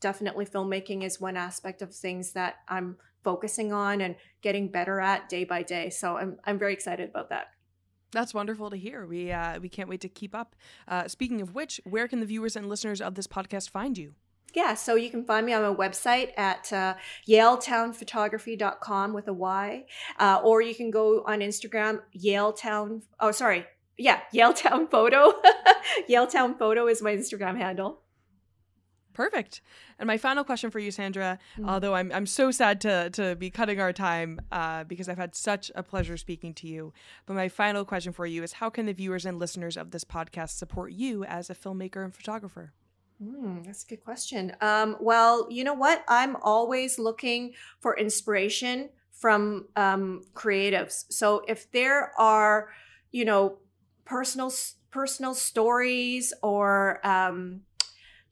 [0.01, 5.29] definitely filmmaking is one aspect of things that i'm focusing on and getting better at
[5.29, 7.47] day by day so i'm, I'm very excited about that
[8.11, 9.05] that's wonderful to hear.
[9.05, 10.55] We uh, we can't wait to keep up.
[10.87, 14.13] Uh, speaking of which, where can the viewers and listeners of this podcast find you?
[14.53, 16.95] Yeah, so you can find me on my website at uh,
[17.27, 19.85] yaletownphotography.com with a Y,
[20.19, 23.01] uh, or you can go on Instagram, Yaletown.
[23.19, 23.65] Oh, sorry.
[23.97, 25.33] Yeah, Yaletown Photo.
[26.09, 28.01] Yaletown Photo is my Instagram handle.
[29.17, 29.61] Perfect.
[29.97, 31.67] And my final question for you, Sandra, mm-hmm.
[31.67, 35.33] although I'm, I'm so sad to, to be cutting our time uh, because I've had
[35.33, 36.93] such a pleasure speaking to you.
[37.25, 40.03] But my final question for you is how can the viewers and listeners of this
[40.03, 42.73] podcast support you as a filmmaker and photographer?
[43.19, 44.55] Mm, that's a good question.
[44.61, 46.03] Um, well, you know what?
[46.07, 51.05] I'm always looking for inspiration from um, creatives.
[51.09, 52.69] So if there are,
[53.11, 53.57] you know,
[54.05, 54.53] personal
[54.91, 57.61] personal stories or um,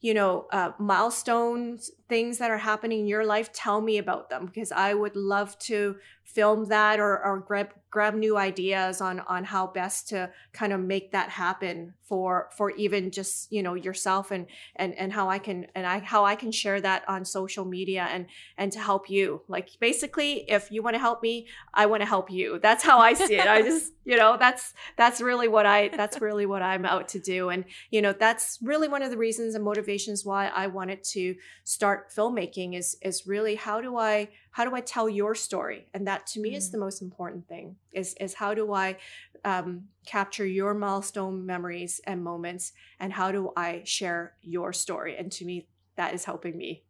[0.05, 4.45] you know, uh, milestones, things that are happening in your life, tell me about them
[4.45, 9.45] because I would love to film that or, or grab grab new ideas on on
[9.45, 14.31] how best to kind of make that happen for for even just you know yourself
[14.31, 17.63] and and and how I can and I how I can share that on social
[17.63, 18.25] media and
[18.57, 19.43] and to help you.
[19.47, 22.59] Like basically if you want to help me I want to help you.
[22.61, 23.47] That's how I see it.
[23.47, 27.19] I just you know that's that's really what I that's really what I'm out to
[27.19, 27.49] do.
[27.49, 31.35] And you know that's really one of the reasons and motivations why I wanted to
[31.63, 35.85] start filmmaking is is really how do I how do I tell your story?
[35.93, 36.57] And that to me mm.
[36.57, 38.97] is the most important thing is, is how do I
[39.43, 45.17] um, capture your milestone memories and moments and how do I share your story?
[45.17, 46.83] And to me, that is helping me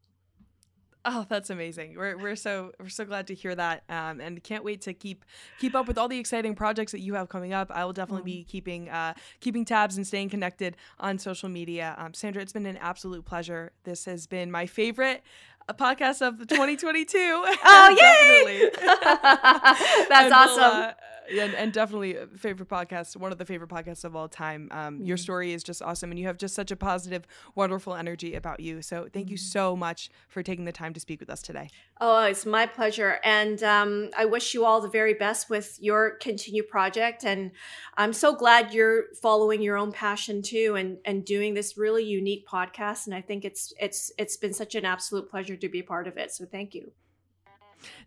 [1.08, 1.94] Oh, that's amazing.
[1.96, 5.24] We're, we're so we're so glad to hear that, um, and can't wait to keep
[5.60, 7.70] keep up with all the exciting projects that you have coming up.
[7.70, 8.38] I will definitely mm.
[8.38, 11.94] be keeping uh, keeping tabs and staying connected on social media.
[12.00, 13.72] Um, Sandra, it's been an absolute pleasure.
[13.84, 15.22] This has been my favorite
[15.68, 17.18] a podcast of 2022.
[17.20, 18.70] oh, yay!
[18.82, 20.62] That's and awesome.
[20.62, 20.94] We'll, uh,
[21.30, 24.68] and, and definitely favorite podcast, one of the favorite podcasts of all time.
[24.72, 25.08] Um, mm.
[25.08, 28.60] Your story is just awesome, and you have just such a positive, wonderful energy about
[28.60, 28.82] you.
[28.82, 29.32] So thank mm.
[29.32, 31.70] you so much for taking the time to speak with us today.
[32.00, 36.18] Oh, it's my pleasure, and um, I wish you all the very best with your
[36.18, 37.24] continued project.
[37.24, 37.52] And
[37.98, 42.48] I'm so glad you're following your own passion too, and and doing this really unique
[42.48, 43.06] podcast.
[43.06, 46.08] And I think it's it's it's been such an absolute pleasure to be a part
[46.08, 46.32] of it.
[46.32, 46.92] So thank you.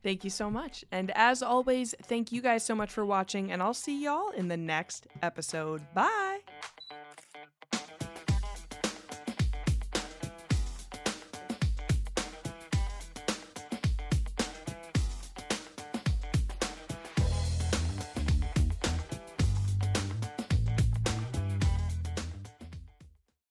[0.03, 0.85] Thank you so much.
[0.91, 4.49] And as always, thank you guys so much for watching, and I'll see y'all in
[4.49, 5.83] the next episode.
[5.95, 6.41] Bye.